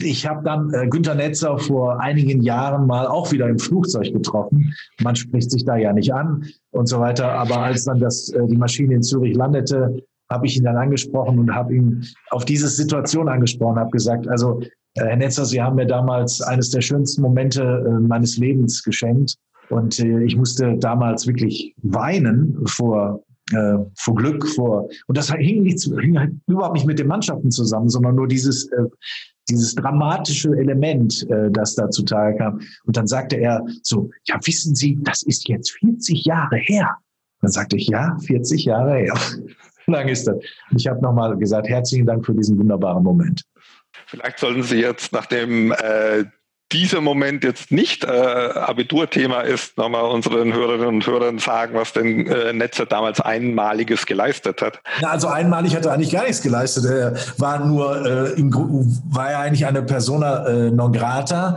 ich 0.00 0.26
habe 0.26 0.44
dann 0.44 0.72
äh, 0.72 0.86
Günter 0.86 1.14
Netzer 1.14 1.58
vor 1.58 2.00
einigen 2.00 2.42
Jahren 2.42 2.86
mal 2.86 3.06
auch 3.06 3.32
wieder 3.32 3.48
im 3.48 3.58
Flugzeug 3.58 4.12
getroffen. 4.12 4.72
Man 5.02 5.16
spricht 5.16 5.50
sich 5.50 5.64
da 5.64 5.76
ja 5.76 5.92
nicht 5.92 6.14
an 6.14 6.46
und 6.70 6.88
so 6.88 7.00
weiter. 7.00 7.32
Aber 7.32 7.58
als 7.58 7.84
dann 7.84 7.98
das, 7.98 8.28
äh, 8.28 8.46
die 8.46 8.56
Maschine 8.56 8.94
in 8.94 9.02
Zürich 9.02 9.34
landete, 9.34 10.02
habe 10.30 10.46
ich 10.46 10.56
ihn 10.56 10.64
dann 10.64 10.76
angesprochen 10.76 11.38
und 11.38 11.54
habe 11.54 11.74
ihn 11.74 12.04
auf 12.30 12.44
diese 12.44 12.68
Situation 12.68 13.28
angesprochen, 13.28 13.78
habe 13.78 13.90
gesagt, 13.90 14.28
also 14.28 14.60
äh, 14.60 14.68
Herr 14.96 15.16
Netzer, 15.16 15.44
Sie 15.44 15.60
haben 15.60 15.76
mir 15.76 15.86
damals 15.86 16.40
eines 16.42 16.70
der 16.70 16.82
schönsten 16.82 17.22
Momente 17.22 17.62
äh, 17.62 18.00
meines 18.00 18.36
Lebens 18.36 18.82
geschenkt. 18.82 19.36
Und 19.70 19.98
äh, 20.00 20.24
ich 20.24 20.36
musste 20.36 20.76
damals 20.78 21.26
wirklich 21.26 21.74
weinen 21.82 22.58
vor 22.66 23.24
äh, 23.52 23.78
vor 23.96 24.14
Glück, 24.14 24.46
vor 24.48 24.88
und 25.08 25.18
das 25.18 25.32
hing, 25.32 25.62
nicht, 25.62 25.82
hing 26.00 26.18
halt 26.18 26.32
überhaupt 26.46 26.74
nicht 26.74 26.86
mit 26.86 26.98
den 26.98 27.08
Mannschaften 27.08 27.50
zusammen, 27.50 27.88
sondern 27.88 28.14
nur 28.14 28.28
dieses 28.28 28.70
äh, 28.72 28.84
dieses 29.48 29.74
dramatische 29.74 30.50
Element, 30.56 31.28
äh, 31.30 31.50
das 31.50 31.74
da 31.74 31.90
zutage 31.90 32.36
kam. 32.38 32.60
Und 32.84 32.96
dann 32.96 33.06
sagte 33.06 33.36
er 33.36 33.64
so, 33.82 34.10
ja, 34.24 34.38
wissen 34.44 34.74
Sie, 34.74 34.98
das 35.02 35.22
ist 35.22 35.48
jetzt 35.48 35.72
40 35.78 36.24
Jahre 36.24 36.56
her. 36.56 36.88
Dann 37.40 37.50
sagte 37.50 37.76
ich, 37.76 37.88
ja, 37.88 38.16
40 38.24 38.64
Jahre 38.64 38.98
her. 38.98 39.14
Lang 39.86 40.08
ist 40.08 40.28
das. 40.28 40.36
Ich 40.76 40.86
habe 40.86 41.02
nochmal 41.02 41.36
gesagt, 41.36 41.68
herzlichen 41.68 42.06
Dank 42.06 42.24
für 42.24 42.34
diesen 42.34 42.56
wunderbaren 42.56 43.02
Moment. 43.02 43.42
Vielleicht 44.12 44.40
sollten 44.40 44.62
Sie 44.62 44.76
jetzt, 44.76 45.14
nachdem 45.14 45.72
äh, 45.72 46.24
dieser 46.70 47.00
Moment 47.00 47.44
jetzt 47.44 47.70
nicht 47.72 48.04
äh, 48.04 48.08
Abiturthema 48.08 49.40
ist, 49.40 49.78
nochmal 49.78 50.04
unseren 50.04 50.52
Hörerinnen 50.52 50.96
und 50.96 51.06
Hörern 51.06 51.38
sagen, 51.38 51.74
was 51.74 51.94
denn 51.94 52.26
äh, 52.26 52.52
Netzer 52.52 52.84
damals 52.84 53.20
Einmaliges 53.20 54.04
geleistet 54.04 54.60
hat. 54.60 54.80
Ja, 55.00 55.08
also 55.08 55.28
einmalig 55.28 55.74
hat 55.74 55.86
er 55.86 55.92
eigentlich 55.92 56.12
gar 56.12 56.24
nichts 56.24 56.42
geleistet. 56.42 56.84
Er 56.84 57.14
war 57.38 57.64
nur 57.64 58.04
äh, 58.04 58.32
im 58.38 58.52
war 59.10 59.30
er 59.30 59.38
eigentlich 59.38 59.64
eine 59.64 59.82
Persona 59.82 60.46
äh, 60.46 60.70
non 60.70 60.92
grata 60.92 61.56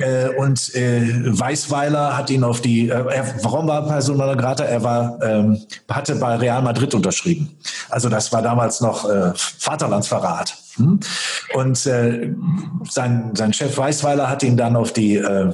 äh, 0.00 0.28
und 0.30 0.74
äh, 0.74 1.38
Weißweiler 1.38 2.16
hat 2.16 2.30
ihn 2.30 2.42
auf 2.42 2.60
die 2.60 2.88
äh, 2.88 2.94
er, 2.94 3.32
warum 3.42 3.68
war 3.68 3.84
er 3.84 3.88
Persona 3.88 4.26
non 4.26 4.38
grata? 4.38 4.64
Er 4.64 4.82
war 4.82 5.20
ähm, 5.22 5.60
hatte 5.88 6.16
bei 6.16 6.34
Real 6.34 6.62
Madrid 6.62 6.94
unterschrieben. 6.94 7.56
Also 7.90 8.08
das 8.08 8.32
war 8.32 8.42
damals 8.42 8.80
noch 8.80 9.08
äh, 9.08 9.32
Vaterlandsverrat. 9.34 10.61
Hm? 10.76 11.00
Und 11.54 11.86
äh, 11.86 12.34
sein, 12.88 13.32
sein 13.34 13.52
Chef 13.52 13.76
Weißweiler 13.76 14.28
hat 14.28 14.42
ihn 14.42 14.56
dann 14.56 14.76
auf 14.76 14.92
die, 14.92 15.16
äh, 15.16 15.52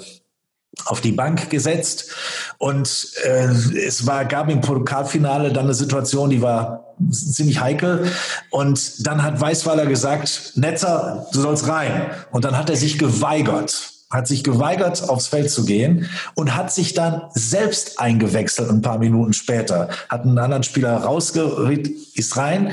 auf 0.87 1.01
die 1.01 1.13
Bank 1.13 1.51
gesetzt 1.51 2.11
und 2.59 3.09
äh, 3.25 3.49
es 3.87 4.07
war 4.07 4.25
gab 4.25 4.49
im 4.49 4.61
Pokalfinale 4.61 5.53
dann 5.53 5.65
eine 5.65 5.75
Situation, 5.75 6.31
die 6.31 6.41
war 6.41 6.95
ziemlich 7.11 7.61
heikel 7.61 8.11
und 8.51 9.07
dann 9.07 9.23
hat 9.23 9.41
Weißweiler 9.41 9.87
gesagt, 9.87 10.53
Netzer, 10.55 11.27
du 11.33 11.41
sollst 11.41 11.69
rein 11.69 12.11
und 12.31 12.45
dann 12.45 12.57
hat 12.57 12.71
er 12.71 12.77
sich 12.77 12.99
geweigert 12.99 13.93
hat 14.11 14.27
sich 14.27 14.43
geweigert, 14.43 15.09
aufs 15.09 15.27
Feld 15.27 15.51
zu 15.51 15.65
gehen 15.65 16.09
und 16.35 16.57
hat 16.57 16.73
sich 16.73 16.95
dann 16.95 17.23
selbst 17.35 18.01
eingewechselt 18.01 18.71
ein 18.71 18.81
paar 18.81 18.99
Minuten 18.99 19.35
später. 19.35 19.91
Hat 20.09 20.23
einen 20.23 20.39
anderen 20.39 20.63
Spieler 20.63 20.97
rausgeritten, 20.97 21.95
ist 22.15 22.37
rein, 22.39 22.73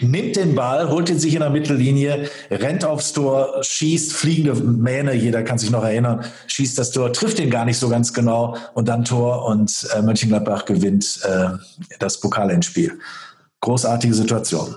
nimmt 0.00 0.36
den 0.36 0.54
Ball, 0.54 0.88
holt 0.88 1.08
ihn 1.08 1.18
sich 1.18 1.34
in 1.34 1.40
der 1.40 1.50
Mittellinie, 1.50 2.28
rennt 2.50 2.84
aufs 2.84 3.12
Tor, 3.12 3.62
schießt 3.62 4.12
fliegende 4.12 4.54
Mähne, 4.54 5.14
jeder 5.14 5.42
kann 5.42 5.58
sich 5.58 5.70
noch 5.70 5.84
erinnern, 5.84 6.24
schießt 6.46 6.78
das 6.78 6.90
Tor, 6.90 7.12
trifft 7.12 7.38
ihn 7.38 7.50
gar 7.50 7.64
nicht 7.64 7.78
so 7.78 7.88
ganz 7.88 8.12
genau 8.12 8.56
und 8.74 8.88
dann 8.88 9.04
Tor 9.04 9.44
und 9.46 9.88
äh, 9.94 10.02
Mönchengladbach 10.02 10.64
gewinnt 10.64 11.20
äh, 11.24 11.50
das 11.98 12.20
Pokalendspiel. 12.20 12.98
Großartige 13.60 14.14
Situation 14.14 14.76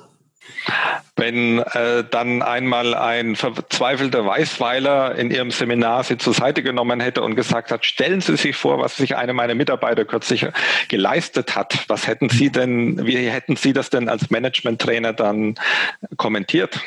wenn 1.22 1.60
äh, 1.60 2.04
dann 2.10 2.42
einmal 2.42 2.96
ein 2.96 3.36
verzweifelter 3.36 4.26
Weißweiler 4.26 5.16
in 5.16 5.30
ihrem 5.30 5.52
Seminar 5.52 6.04
sie 6.04 6.18
zur 6.18 6.34
Seite 6.34 6.64
genommen 6.64 7.00
hätte 7.00 7.22
und 7.22 7.36
gesagt 7.36 7.72
hat, 7.72 7.86
stellen 7.86 8.22
Sie 8.22 8.36
sich 8.38 8.56
vor, 8.56 8.80
was 8.80 8.98
sich 8.98 9.16
eine 9.16 9.32
meiner 9.34 9.54
Mitarbeiter 9.54 10.04
kürzlich 10.04 10.48
geleistet 10.90 11.56
hat. 11.56 11.86
Was 11.88 12.08
hätten 12.08 12.30
Sie 12.30 12.50
denn, 12.50 13.06
wie 13.06 13.18
hätten 13.30 13.56
Sie 13.56 13.72
das 13.72 13.92
denn 13.92 14.10
als 14.10 14.32
Management-Trainer 14.32 15.14
dann 15.14 15.56
kommentiert? 16.18 16.80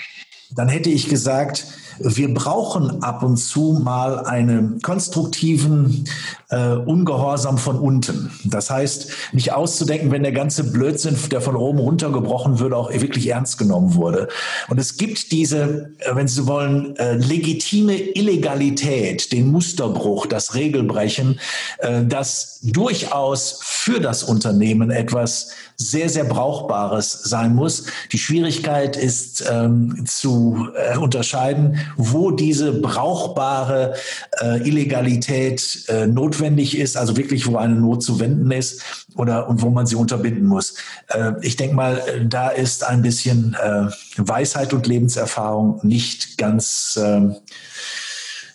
Dann 0.51 0.68
hätte 0.68 0.91
ich 0.91 1.09
gesagt, 1.09 1.66
wir 2.01 2.32
brauchen 2.35 3.03
ab 3.03 3.22
und 3.22 3.37
zu 3.37 3.80
mal 3.82 4.24
einen 4.26 4.80
konstruktiven 4.82 6.09
äh, 6.55 6.77
Ungehorsam 6.77 7.59
von 7.59 7.79
unten. 7.79 8.31
Das 8.45 8.71
heißt, 8.71 9.09
nicht 9.33 9.53
auszudenken, 9.53 10.11
wenn 10.13 10.23
der 10.23 10.33
ganze 10.33 10.65
Blödsinn, 10.65 11.17
der 11.31 11.41
von 11.41 11.57
oben 11.57 11.79
runtergebrochen 11.79 12.61
würde, 12.61 12.77
auch 12.77 12.93
wirklich 12.93 13.29
ernst 13.29 13.59
genommen 13.59 13.95
wurde. 13.95 14.29
Und 14.69 14.79
es 14.79 14.97
gibt 14.97 15.33
diese, 15.33 15.91
äh, 15.99 16.15
wenn 16.15 16.29
Sie 16.29 16.47
wollen, 16.47 16.97
äh, 16.97 17.17
legitime 17.17 17.97
Illegalität, 17.97 19.33
den 19.33 19.51
Musterbruch, 19.51 20.27
das 20.27 20.55
Regelbrechen, 20.55 21.41
äh, 21.79 22.05
das 22.05 22.61
durchaus 22.63 23.59
für 23.63 24.01
das 24.01 24.23
Unternehmen 24.23 24.91
etwas 24.91 25.51
sehr, 25.77 26.09
sehr 26.09 26.25
Brauchbares 26.25 27.13
sein 27.13 27.55
muss. 27.55 27.85
Die 28.13 28.19
Schwierigkeit 28.19 28.97
ist 28.97 29.45
ähm, 29.51 30.05
zu 30.07 30.69
äh, 30.77 30.97
unterscheiden, 30.97 31.79
wo 31.97 32.31
diese 32.31 32.73
brauchbare 32.73 33.95
äh, 34.41 34.67
Illegalität 34.67 35.85
äh, 35.89 36.07
notwendig 36.07 36.43
ist, 36.78 36.97
also 36.97 37.16
wirklich, 37.16 37.47
wo 37.47 37.57
eine 37.57 37.74
Not 37.74 38.03
zu 38.03 38.20
wenden 38.20 38.51
ist 38.51 38.82
oder 39.16 39.49
und 39.49 39.62
wo 39.62 39.70
man 39.70 39.86
sie 39.86 39.97
unterbinden 39.97 40.47
muss. 40.47 40.74
Äh, 41.09 41.32
ich 41.42 41.57
denke 41.57 41.74
mal, 41.74 42.03
da 42.28 42.49
ist 42.49 42.84
ein 42.84 43.03
bisschen 43.03 43.57
äh, 43.61 43.86
Weisheit 44.16 44.72
und 44.72 44.86
Lebenserfahrung 44.86 45.80
nicht 45.82 46.38
ganz, 46.38 46.97
äh, 46.97 47.20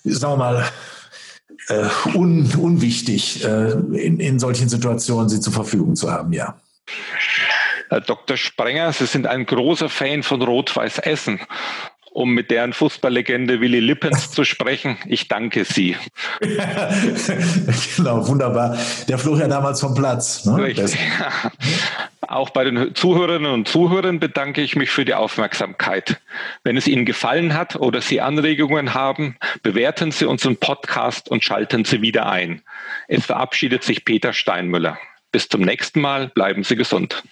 sagen 0.06 0.34
wir 0.34 0.38
mal, 0.38 0.66
äh, 1.68 2.16
un, 2.16 2.52
unwichtig, 2.56 3.44
äh, 3.44 3.72
in, 3.72 4.20
in 4.20 4.40
solchen 4.40 4.70
Situationen 4.70 5.30
sie 5.30 5.40
zur 5.40 5.54
Verfügung 5.54 5.96
zu 5.96 6.12
haben, 6.12 6.34
ja. 6.34 6.60
Herr 7.90 8.02
Dr. 8.02 8.38
Sprenger, 8.38 8.94
Sie 8.94 9.08
sind 9.08 9.26
ein 9.26 9.46
großer 9.46 9.90
Fan 9.90 10.22
von 10.22 10.42
Rot-Weiß 10.44 11.00
Essen 11.00 11.40
um 12.12 12.34
mit 12.34 12.52
deren 12.52 12.74
Fußballlegende 12.74 13.62
Willy 13.62 13.80
Lippens 13.80 14.32
zu 14.32 14.44
sprechen. 14.44 14.98
Ich 15.06 15.28
danke 15.28 15.66
Sie. 15.66 15.96
genau, 17.98 18.28
wunderbar. 18.28 18.78
Der 19.08 19.18
flog 19.18 19.40
ja 19.40 19.48
damals 19.48 19.80
vom 19.82 19.94
Platz. 19.94 20.46
Ne? 20.46 20.64
Richtig. 20.64 20.98
Auch 22.30 22.52
bei 22.52 22.64
den 22.64 22.94
Zuhörerinnen 22.94 23.52
und 23.52 23.68
Zuhörern 23.68 24.20
bedanke 24.20 24.62
ich 24.62 24.76
mich 24.76 24.92
für 24.92 25.04
die 25.04 25.16
Aufmerksamkeit. 25.16 26.20
Wenn 26.64 26.78
es 26.78 26.88
Ihnen 26.88 27.06
gefallen 27.06 27.56
hat 27.56 27.76
oder 27.76 28.02
Sie 28.02 28.22
Anregungen 28.22 28.94
haben, 28.94 29.36
bewerten 29.64 30.12
Sie 30.12 30.26
unseren 30.26 30.58
Podcast 30.58 31.30
und 31.30 31.44
schalten 31.44 31.86
Sie 31.86 32.04
wieder 32.04 32.30
ein. 32.30 32.62
Es 33.08 33.26
verabschiedet 33.26 33.84
sich 33.84 34.06
Peter 34.06 34.34
Steinmüller. 34.34 35.00
Bis 35.32 35.48
zum 35.48 35.62
nächsten 35.62 36.02
Mal. 36.02 36.28
Bleiben 36.30 36.64
Sie 36.64 36.76
gesund. 36.76 37.24